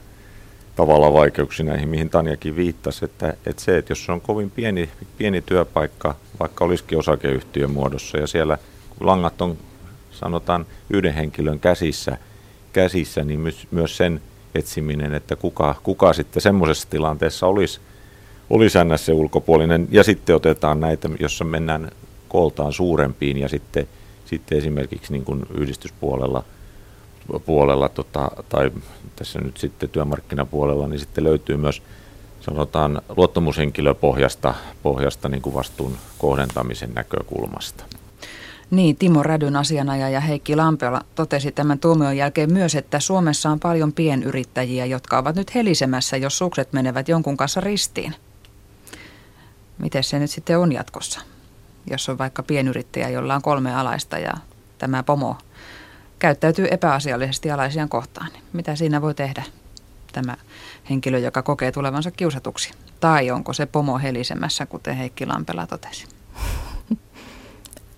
tavalla 0.76 1.12
vaikeuksia 1.12 1.66
näihin, 1.66 1.88
mihin 1.88 2.10
Tanjakin 2.10 2.56
viittasi, 2.56 3.04
että, 3.04 3.34
että 3.46 3.62
se, 3.62 3.78
että 3.78 3.90
jos 3.90 4.10
on 4.10 4.20
kovin 4.20 4.50
pieni, 4.50 4.90
pieni 5.18 5.42
työpaikka, 5.42 6.14
vaikka 6.40 6.64
olisikin 6.64 6.98
osakeyhtiön 6.98 7.70
muodossa 7.70 8.18
ja 8.18 8.26
siellä 8.26 8.58
langat 9.00 9.40
on 9.40 9.58
sanotaan 10.10 10.66
yhden 10.90 11.14
henkilön 11.14 11.60
käsissä, 11.60 12.18
käsissä 12.72 13.24
niin 13.24 13.40
myös, 13.40 13.66
myös 13.70 13.96
sen 13.96 14.22
etsiminen, 14.54 15.14
että 15.14 15.36
kuka, 15.36 15.74
kuka 15.82 16.12
sitten 16.12 16.42
semmoisessa 16.42 16.90
tilanteessa 16.90 17.46
olisi, 17.46 17.80
olisi 18.50 18.78
se 18.96 19.12
ulkopuolinen. 19.12 19.88
Ja 19.90 20.04
sitten 20.04 20.36
otetaan 20.36 20.80
näitä, 20.80 21.08
jossa 21.20 21.44
mennään 21.44 21.90
kooltaan 22.28 22.72
suurempiin 22.72 23.38
ja 23.38 23.48
sitten, 23.48 23.88
sitten 24.24 24.58
esimerkiksi 24.58 25.12
niin 25.12 25.24
kuin 25.24 25.46
yhdistyspuolella 25.54 26.44
puolella, 27.46 27.88
tota, 27.88 28.30
tai 28.48 28.70
tässä 29.16 29.40
nyt 29.40 29.56
sitten 29.56 29.88
työmarkkinapuolella, 29.88 30.88
niin 30.88 31.00
sitten 31.00 31.24
löytyy 31.24 31.56
myös 31.56 31.82
sanotaan 32.40 33.02
luottamushenkilöpohjasta 33.16 34.54
pohjasta 34.82 35.28
niin 35.28 35.42
kuin 35.42 35.54
vastuun 35.54 35.96
kohdentamisen 36.18 36.94
näkökulmasta. 36.94 37.84
Niin, 38.70 38.96
Timo 38.96 39.22
Rädyn 39.22 39.56
asianajaja 39.56 40.20
Heikki 40.20 40.56
Lampeola 40.56 41.00
totesi 41.14 41.52
tämän 41.52 41.78
tuomion 41.78 42.16
jälkeen 42.16 42.52
myös, 42.52 42.74
että 42.74 43.00
Suomessa 43.00 43.50
on 43.50 43.60
paljon 43.60 43.92
pienyrittäjiä, 43.92 44.86
jotka 44.86 45.18
ovat 45.18 45.36
nyt 45.36 45.54
helisemässä, 45.54 46.16
jos 46.16 46.38
sukset 46.38 46.72
menevät 46.72 47.08
jonkun 47.08 47.36
kanssa 47.36 47.60
ristiin. 47.60 48.14
Miten 49.78 50.04
se 50.04 50.18
nyt 50.18 50.30
sitten 50.30 50.58
on 50.58 50.72
jatkossa? 50.72 51.20
Jos 51.90 52.08
on 52.08 52.18
vaikka 52.18 52.42
pienyrittäjä, 52.42 53.08
jolla 53.08 53.34
on 53.34 53.42
kolme 53.42 53.74
alaista 53.74 54.18
ja 54.18 54.32
tämä 54.78 55.02
pomo 55.02 55.36
käyttäytyy 56.18 56.68
epäasiallisesti 56.70 57.50
alaisiaan 57.50 57.88
kohtaan, 57.88 58.32
niin 58.32 58.42
mitä 58.52 58.76
siinä 58.76 59.02
voi 59.02 59.14
tehdä 59.14 59.42
tämä 60.12 60.36
henkilö, 60.90 61.18
joka 61.18 61.42
kokee 61.42 61.72
tulevansa 61.72 62.10
kiusatuksi? 62.10 62.70
Tai 63.00 63.30
onko 63.30 63.52
se 63.52 63.66
pomo 63.66 63.98
helisemässä, 63.98 64.66
kuten 64.66 64.96
Heikki 64.96 65.26
Lampela 65.26 65.66
totesi? 65.66 66.06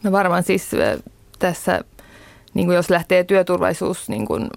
No 0.02 0.12
varmaan 0.12 0.42
siis 0.42 0.70
tässä, 1.38 1.80
niin 2.54 2.66
kuin 2.66 2.76
jos 2.76 2.90
lähtee 2.90 3.24
työturvallisuus 3.24 4.08
niin 4.08 4.26
kuin 4.26 4.50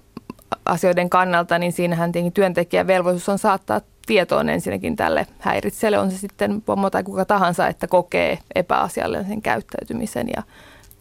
asioiden 0.66 1.10
kannalta, 1.10 1.58
niin 1.58 1.72
siinähän 1.72 2.12
tietenkin 2.12 2.32
työntekijän 2.32 2.86
velvollisuus 2.86 3.28
on 3.28 3.38
saattaa 3.38 3.80
tietoon 4.06 4.48
ensinnäkin 4.48 4.96
tälle 4.96 5.26
häiritselle, 5.38 5.98
on 5.98 6.10
se 6.10 6.18
sitten 6.18 6.62
pomo 6.62 6.90
tai 6.90 7.02
kuka 7.02 7.24
tahansa, 7.24 7.68
että 7.68 7.86
kokee 7.86 8.38
epäasiallisen 8.54 9.42
käyttäytymisen 9.42 10.28
ja 10.36 10.42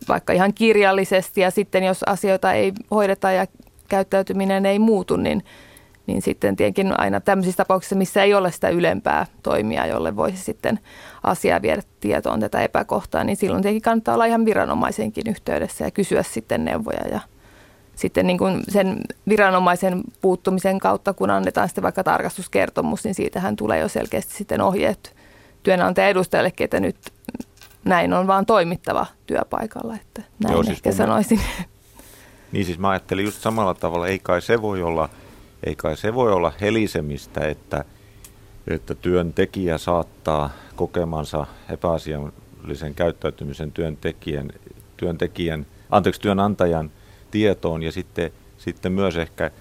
vaikka 0.08 0.34
ihan 0.34 0.54
kirjallisesti. 0.54 1.42
Ja 1.42 1.52
sitten 1.52 1.84
jos 1.84 2.04
asioita 2.04 2.54
ei 2.54 2.74
hoideta 2.92 3.32
ja 3.32 3.48
käyttäytyminen 3.90 4.66
ei 4.66 4.80
muutu, 4.80 5.18
niin 5.18 5.44
niin 6.08 6.22
sitten 6.22 6.56
tietenkin 6.56 7.00
aina 7.00 7.22
tämmöisissä 7.22 7.58
tapauksissa, 7.58 7.96
missä 7.96 8.24
ei 8.24 8.34
ole 8.34 8.52
sitä 8.52 8.70
ylempää 8.70 9.26
toimia, 9.44 9.86
jolle 9.86 10.16
voisi 10.16 10.38
sitten 10.38 10.80
asiaa 11.24 11.62
viedä 11.62 11.82
tietoon 12.00 12.40
tätä 12.40 12.62
epäkohtaa, 12.62 13.24
niin 13.24 13.36
silloin 13.36 13.62
tietenkin 13.62 13.82
kannattaa 13.82 14.14
olla 14.14 14.26
ihan 14.26 14.46
viranomaisenkin 14.46 15.24
yhteydessä 15.30 15.86
ja 15.86 15.92
kysyä 15.92 16.24
sitten 16.24 16.66
neuvoja 16.66 17.08
ja 17.12 17.20
sitten 17.96 18.28
niin 18.28 18.38
kuin 18.38 18.64
sen 18.70 18.98
viranomaisen 19.30 20.02
puuttumisen 20.22 20.80
kautta, 20.80 21.14
kun 21.14 21.30
annetaan 21.30 21.68
sitten 21.68 21.84
vaikka 21.84 22.04
tarkastuskertomus, 22.04 23.04
niin 23.04 23.16
siitähän 23.16 23.56
tulee 23.56 23.80
jo 23.80 23.88
selkeästi 23.88 24.34
sitten 24.34 24.62
ohjeet 24.62 25.16
työnantajan 25.64 26.10
edustajalle, 26.10 26.54
että 26.60 26.80
nyt 26.80 26.98
näin 27.86 28.14
on 28.14 28.28
vaan 28.28 28.46
toimittava 28.46 29.06
työpaikalla, 29.26 29.96
että 29.96 30.22
näin 30.44 30.54
Joo, 30.54 30.64
siis 30.64 30.78
ehkä 30.78 30.92
sanoisin. 30.92 31.40
Niin 32.52 32.66
siis 32.66 32.80
mä 32.80 32.90
ajattelin 32.90 33.26
just 33.26 33.42
samalla 33.42 33.74
tavalla, 33.74 34.08
ei 34.08 34.20
kai 34.20 34.42
se 34.42 34.62
voi 34.62 34.84
olla– 34.84 35.10
ei 35.64 35.76
kai 35.76 35.98
se 35.98 36.14
voi 36.14 36.32
olla 36.32 36.54
helisemistä, 36.62 37.48
että, 37.48 37.86
että 38.68 38.96
työntekijä 38.96 39.78
saattaa 39.78 40.50
kokemansa 40.76 41.48
epäasian 41.70 42.34
rikollisen 42.56 42.96
käyttäytymisen 42.96 43.72
työntekijän, 43.72 44.50
työntekijän 44.98 45.66
anteeksi, 45.90 46.22
työnantajan 46.22 46.92
tietoon 47.34 47.84
ja 47.84 47.92
sitten, 47.92 48.32
sitten 48.58 48.92
myös 48.92 49.16
ehkä 49.16 49.52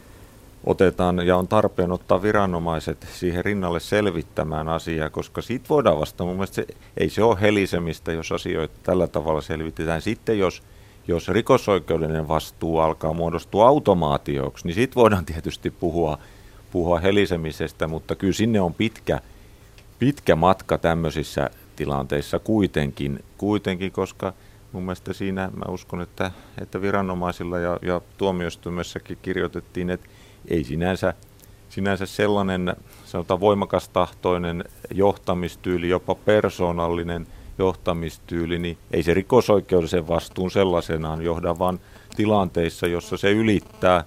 otetaan 0.65 1.27
ja 1.27 1.37
on 1.37 1.49
tarpeen 1.49 1.93
ottaa 1.93 2.23
viranomaiset 2.23 3.07
siihen 3.13 3.45
rinnalle 3.45 3.81
selvittämään 3.81 4.69
asiaa, 4.69 5.11
koska 5.11 5.43
siitä 5.43 5.69
voidaan 5.69 6.01
vasta, 6.01 6.25
mun 6.25 6.35
mielestä 6.35 6.55
se, 6.55 6.67
ei 6.97 7.11
se 7.11 7.23
ole 7.23 7.41
helisemistä, 7.41 8.13
jos 8.13 8.33
asioita 8.33 8.75
tällä 8.83 9.07
tavalla 9.07 9.41
selvitetään. 9.41 10.03
Sitten 10.03 10.39
jos, 10.39 10.63
jos 11.09 11.29
rikosoikeudellinen 11.29 12.29
vastuu 12.29 12.79
alkaa 12.79 13.13
muodostua 13.13 13.69
automaatioksi, 13.69 14.67
niin 14.67 14.75
sitten 14.75 14.97
voidaan 14.97 15.27
tietysti 15.27 15.71
puhua, 15.71 16.19
puhua 16.71 17.01
helisemisestä, 17.01 17.87
mutta 17.87 18.15
kyllä 18.15 18.33
sinne 18.33 18.61
on 18.61 18.75
pitkä, 18.75 19.21
pitkä 19.99 20.37
matka 20.37 20.79
tämmöisissä 20.79 21.51
tilanteissa 21.77 22.39
kuitenkin, 22.39 23.25
kuitenkin 23.39 23.93
koska 23.93 24.33
mun 24.73 24.83
mielestä 24.83 25.13
siinä 25.13 25.51
mä 25.57 25.73
uskon, 25.73 26.01
että, 26.01 26.31
että 26.61 26.83
viranomaisilla 26.83 27.59
ja, 27.59 27.79
ja 27.83 28.01
tuomioistuimessakin 28.19 29.19
kirjoitettiin, 29.23 29.91
että 29.91 30.07
ei 30.49 30.65
sinänsä, 30.65 31.15
sinänsä 31.69 32.07
sellainen 32.07 32.77
sanotaan 33.05 33.41
voimakas 33.41 33.89
tahtoinen 33.89 34.65
johtamistyyli, 34.95 35.89
jopa 35.89 36.15
persoonallinen 36.15 37.27
johtamistyyli, 37.59 38.59
niin 38.59 38.79
ei 38.91 39.03
se 39.03 39.15
rikosoikeudellisen 39.15 40.09
vastuun 40.09 40.51
sellaisenaan 40.51 41.23
johda, 41.23 41.59
vaan 41.59 41.81
tilanteissa, 42.17 42.87
jossa 42.87 43.17
se 43.17 43.33
ylittää, 43.33 44.05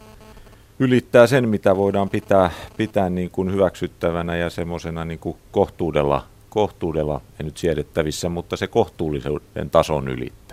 ylittää 0.80 1.28
sen, 1.28 1.50
mitä 1.50 1.76
voidaan 1.76 2.10
pitää, 2.10 2.52
pitää 2.78 3.10
niin 3.10 3.32
kuin 3.32 3.52
hyväksyttävänä 3.52 4.36
ja 4.36 4.50
semmoisena 4.50 5.06
niin 5.06 5.20
kuin 5.20 5.38
kohtuudella, 5.52 6.26
kohtuudella, 6.50 7.22
en 7.40 7.46
nyt 7.46 7.58
siedettävissä, 7.58 8.30
mutta 8.30 8.58
se 8.58 8.68
kohtuullisen 8.68 9.70
tason 9.72 10.08
ylittää. 10.08 10.45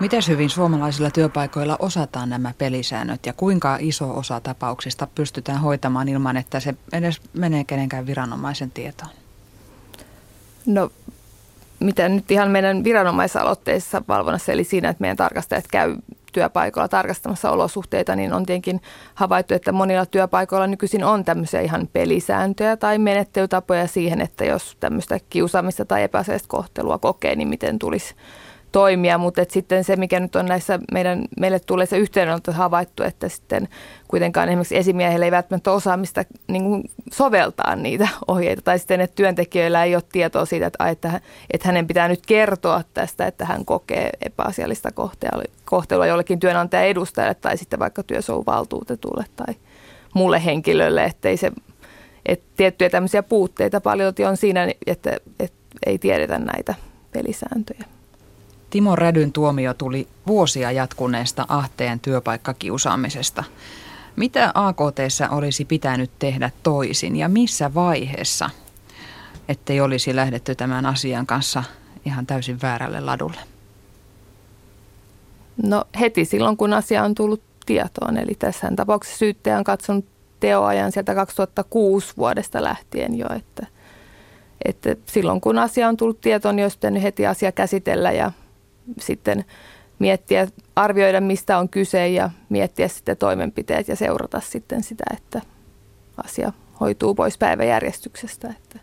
Miten 0.00 0.22
hyvin 0.28 0.50
suomalaisilla 0.50 1.10
työpaikoilla 1.10 1.76
osataan 1.78 2.30
nämä 2.30 2.54
pelisäännöt 2.58 3.26
ja 3.26 3.32
kuinka 3.32 3.76
iso 3.80 4.18
osa 4.18 4.40
tapauksista 4.40 5.08
pystytään 5.14 5.60
hoitamaan 5.60 6.08
ilman, 6.08 6.36
että 6.36 6.60
se 6.60 6.74
edes 6.92 7.20
menee 7.32 7.64
kenenkään 7.64 8.06
viranomaisen 8.06 8.70
tietoon? 8.70 9.10
No 10.66 10.90
mitä 11.80 12.08
nyt 12.08 12.30
ihan 12.30 12.50
meidän 12.50 12.84
viranomaisaloitteissa 12.84 14.02
valvonnassa, 14.08 14.52
eli 14.52 14.64
siinä, 14.64 14.88
että 14.88 15.00
meidän 15.00 15.16
tarkastajat 15.16 15.64
käy 15.70 15.96
työpaikoilla 16.32 16.88
tarkastamassa 16.88 17.50
olosuhteita, 17.50 18.16
niin 18.16 18.32
on 18.32 18.46
tietenkin 18.46 18.80
havaittu, 19.14 19.54
että 19.54 19.72
monilla 19.72 20.06
työpaikoilla 20.06 20.66
nykyisin 20.66 21.04
on 21.04 21.24
tämmöisiä 21.24 21.60
ihan 21.60 21.88
pelisääntöjä 21.92 22.76
tai 22.76 22.98
menettelytapoja 22.98 23.86
siihen, 23.86 24.20
että 24.20 24.44
jos 24.44 24.76
tämmöistä 24.80 25.20
kiusaamista 25.30 25.84
tai 25.84 26.02
epäseistä 26.02 26.48
kohtelua 26.48 26.98
kokee, 26.98 27.36
niin 27.36 27.48
miten 27.48 27.78
tulisi 27.78 28.14
toimia, 28.72 29.18
mutta 29.18 29.42
et 29.42 29.50
sitten 29.50 29.84
se, 29.84 29.96
mikä 29.96 30.20
nyt 30.20 30.36
on 30.36 30.46
näissä 30.46 30.78
meidän, 30.92 31.24
meille 31.40 31.60
tulee 31.60 31.86
se 31.86 31.98
yhteydenotto 31.98 32.52
havaittu, 32.52 33.02
että 33.02 33.28
sitten 33.28 33.68
kuitenkaan 34.08 34.48
esimerkiksi 34.48 34.76
esimiehellä 34.76 35.24
ei 35.24 35.30
välttämättä 35.30 35.72
osaamista 35.72 36.24
niin 36.48 36.62
kuin 36.62 36.84
soveltaa 37.12 37.76
niitä 37.76 38.08
ohjeita, 38.28 38.62
tai 38.62 38.78
sitten 38.78 39.00
että 39.00 39.14
työntekijöillä 39.14 39.84
ei 39.84 39.94
ole 39.94 40.02
tietoa 40.12 40.44
siitä, 40.44 40.66
että, 40.66 40.88
että, 40.88 41.20
että 41.50 41.68
hänen 41.68 41.86
pitää 41.86 42.08
nyt 42.08 42.26
kertoa 42.26 42.82
tästä, 42.94 43.26
että 43.26 43.44
hän 43.44 43.64
kokee 43.64 44.10
epäasiallista 44.20 44.88
kohtelua 45.64 46.06
jollekin 46.06 46.40
työnantajan 46.40 46.86
edustajalle 46.86 47.34
tai 47.34 47.56
sitten 47.56 47.78
vaikka 47.78 48.02
työsuojelvaltuutetulle 48.02 49.24
tai 49.36 49.54
muulle 50.14 50.44
henkilölle, 50.44 51.04
ettei 51.04 51.36
se, 51.36 51.52
että 52.26 52.46
tiettyjä 52.56 52.90
tämmöisiä 52.90 53.22
puutteita 53.22 53.80
paljon 53.80 54.14
on 54.28 54.36
siinä, 54.36 54.68
että, 54.86 55.16
että 55.40 55.58
ei 55.86 55.98
tiedetä 55.98 56.38
näitä 56.38 56.74
pelisääntöjä. 57.12 57.99
Timo 58.70 58.96
Rädyn 58.96 59.32
tuomio 59.32 59.74
tuli 59.74 60.08
vuosia 60.26 60.72
jatkuneesta 60.72 61.46
ahteen 61.48 62.00
työpaikkakiusaamisesta. 62.00 63.44
Mitä 64.16 64.52
AKT 64.54 64.98
olisi 65.30 65.64
pitänyt 65.64 66.10
tehdä 66.18 66.50
toisin 66.62 67.16
ja 67.16 67.28
missä 67.28 67.74
vaiheessa, 67.74 68.50
ettei 69.48 69.80
olisi 69.80 70.16
lähdetty 70.16 70.54
tämän 70.54 70.86
asian 70.86 71.26
kanssa 71.26 71.64
ihan 72.04 72.26
täysin 72.26 72.58
väärälle 72.62 73.00
ladulle? 73.00 73.40
No 75.62 75.84
heti 76.00 76.24
silloin, 76.24 76.56
kun 76.56 76.72
asia 76.72 77.02
on 77.02 77.14
tullut 77.14 77.42
tietoon. 77.66 78.16
Eli 78.16 78.34
tässä 78.38 78.72
tapauksessa 78.76 79.18
syyttäjä 79.18 79.58
on 79.58 79.64
katsonut 79.64 80.04
teoajan 80.40 80.92
sieltä 80.92 81.14
2006 81.14 82.16
vuodesta 82.16 82.62
lähtien 82.62 83.18
jo, 83.18 83.26
että, 83.36 83.66
että 84.64 84.96
silloin 85.06 85.40
kun 85.40 85.58
asia 85.58 85.88
on 85.88 85.96
tullut 85.96 86.20
tietoon, 86.20 86.56
niin 86.56 86.64
olisi 86.64 87.02
heti 87.02 87.26
asia 87.26 87.52
käsitellä 87.52 88.12
ja 88.12 88.32
sitten 88.98 89.44
miettiä, 89.98 90.48
arvioida 90.76 91.20
mistä 91.20 91.58
on 91.58 91.68
kyse 91.68 92.08
ja 92.08 92.30
miettiä 92.48 92.88
sitten 92.88 93.16
toimenpiteet 93.16 93.88
ja 93.88 93.96
seurata 93.96 94.40
sitten 94.40 94.82
sitä, 94.82 95.04
että 95.16 95.40
asia 96.24 96.52
hoituu 96.80 97.14
pois 97.14 97.38
päiväjärjestyksestä. 97.38 98.54
Että 98.58 98.78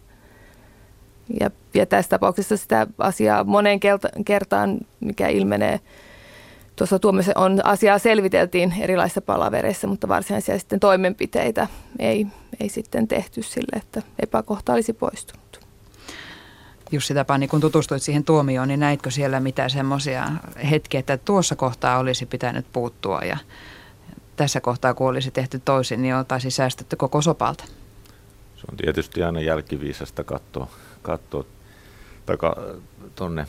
ja, 1.39 1.51
ja 1.73 1.85
tässä 1.85 2.09
tapauksessa 2.09 2.57
sitä 2.57 2.87
asiaa 2.97 3.43
moneen 3.43 3.79
kertaan, 4.25 4.77
mikä 4.99 5.27
ilmenee 5.27 5.79
tuossa 6.75 6.99
tuomiossa, 6.99 7.31
on 7.35 7.61
asiaa 7.63 7.99
selviteltiin 7.99 8.73
erilaisissa 8.79 9.21
palavereissa, 9.21 9.87
mutta 9.87 10.07
varsinaisia 10.07 10.59
sitten 10.59 10.79
toimenpiteitä 10.79 11.67
ei, 11.99 12.27
ei 12.59 12.69
sitten 12.69 13.07
tehty 13.07 13.41
sille, 13.41 13.77
että 13.77 14.01
epäkohta 14.19 14.73
olisi 14.73 14.93
poistunut. 14.93 15.46
Jussi 16.91 17.13
Tapani, 17.13 17.47
kun 17.47 17.61
tutustuit 17.61 18.01
siihen 18.03 18.23
tuomioon, 18.23 18.67
niin 18.67 18.79
näitkö 18.79 19.11
siellä 19.11 19.39
mitään 19.39 19.69
semmoisia 19.69 20.27
hetkiä, 20.71 20.99
että 20.99 21.17
tuossa 21.17 21.55
kohtaa 21.55 21.97
olisi 21.97 22.25
pitänyt 22.25 22.65
puuttua 22.73 23.21
ja 23.21 23.37
tässä 24.35 24.61
kohtaa, 24.61 24.93
kun 24.93 25.07
olisi 25.07 25.31
tehty 25.31 25.61
toisin, 25.65 26.01
niin 26.01 26.15
oltaisiin 26.15 26.51
säästetty 26.51 26.95
koko 26.95 27.21
sopalta? 27.21 27.63
Se 28.55 28.63
on 28.71 28.77
tietysti 28.77 29.23
aina 29.23 29.41
jälkiviisasta 29.41 30.23
katsoa, 30.23 30.67
katsoa 31.01 31.45
tuonne 33.15 33.47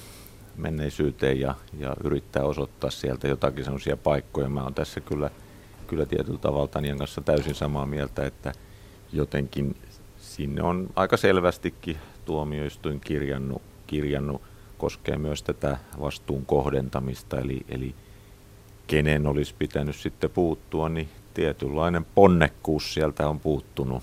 menneisyyteen 0.57 1.40
ja, 1.40 1.55
ja 1.79 1.96
yrittää 2.05 2.42
osoittaa 2.42 2.90
sieltä 2.90 3.29
jotakin 3.29 3.64
sellaisia 3.64 3.96
paikkoja. 3.96 4.48
Mä 4.48 4.62
oon 4.62 4.74
tässä 4.74 5.01
kyllä, 5.01 5.31
kyllä 5.87 6.07
tietyllä 6.07 6.38
tavalla 6.38 6.68
Tanjan 6.68 6.98
kanssa 6.98 7.20
täysin 7.20 7.55
samaa 7.55 7.87
mieltä, 7.87 8.27
että 8.27 8.53
jotenkin 9.12 9.77
sinne 10.18 10.62
on 10.62 10.90
aika 10.96 11.16
selvästikin 11.16 11.98
tuomioistuin 12.29 13.01
kirjannut, 13.01 13.62
kirjannut 13.87 14.43
koskee 14.79 15.17
myös 15.19 15.43
tätä 15.43 15.77
vastuun 16.01 16.47
kohdentamista, 16.47 17.41
eli, 17.41 17.61
eli 17.69 17.95
kenen 18.87 19.27
olisi 19.27 19.55
pitänyt 19.59 19.97
sitten 19.97 20.31
puuttua, 20.31 20.88
niin 20.88 21.09
tietynlainen 21.35 22.07
ponnekkuus 22.14 22.95
sieltä 22.95 23.29
on 23.29 23.41
puuttunut, 23.41 24.03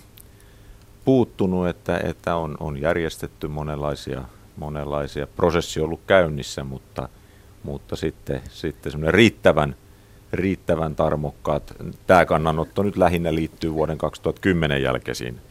puuttunut 1.05 1.67
että, 1.67 1.99
että 2.03 2.35
on, 2.35 2.57
on 2.59 2.81
järjestetty 2.81 3.47
monenlaisia, 3.47 4.23
monenlaisia, 4.57 5.27
prosessi 5.27 5.79
ollut 5.79 6.01
käynnissä, 6.07 6.63
mutta, 6.63 7.09
mutta 7.63 7.95
sitten, 7.95 8.41
sitten 8.49 8.91
semmoinen 8.91 9.13
riittävän, 9.13 9.75
riittävän 10.33 10.95
tarmokkaat, 10.95 11.73
tämä 12.07 12.25
kannanotto 12.25 12.83
nyt 12.83 12.97
lähinnä 12.97 13.35
liittyy 13.35 13.73
vuoden 13.73 13.97
2010 13.97 14.81
jälkeisiin, 14.81 15.41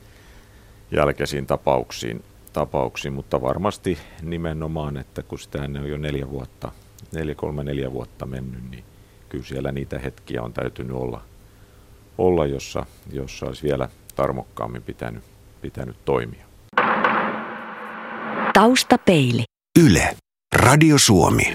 jälkeisiin 0.91 1.47
tapauksiin, 1.47 2.25
tapauksiin, 2.55 3.15
mutta 3.15 3.43
varmasti 3.43 3.99
nimenomaan, 4.23 4.97
että 4.97 5.23
kun 5.23 5.39
sitä 5.39 5.63
on 5.63 5.89
jo 5.89 5.97
neljä 5.97 6.31
vuotta, 6.31 6.73
neljä, 7.13 7.35
kolme, 7.35 7.65
neljä 7.65 7.93
vuotta 7.93 8.27
mennyt, 8.27 8.71
niin 8.71 8.85
kyllä 9.29 9.45
siellä 9.45 9.73
niitä 9.73 9.99
hetkiä 9.99 10.43
on 10.43 10.53
täytynyt 10.53 10.97
olla, 10.97 11.23
olla 12.19 12.47
jossa, 12.47 12.87
jossa 13.13 13.47
olisi 13.47 13.63
vielä 13.63 13.89
tarmokkaammin 14.17 14.83
pitänyt, 14.83 15.25
pitänyt 15.61 15.97
toimia. 16.05 16.47
Taustapeili. 18.53 19.45
Yle. 19.79 20.17
Radio 20.55 20.99
Suomi. 20.99 21.43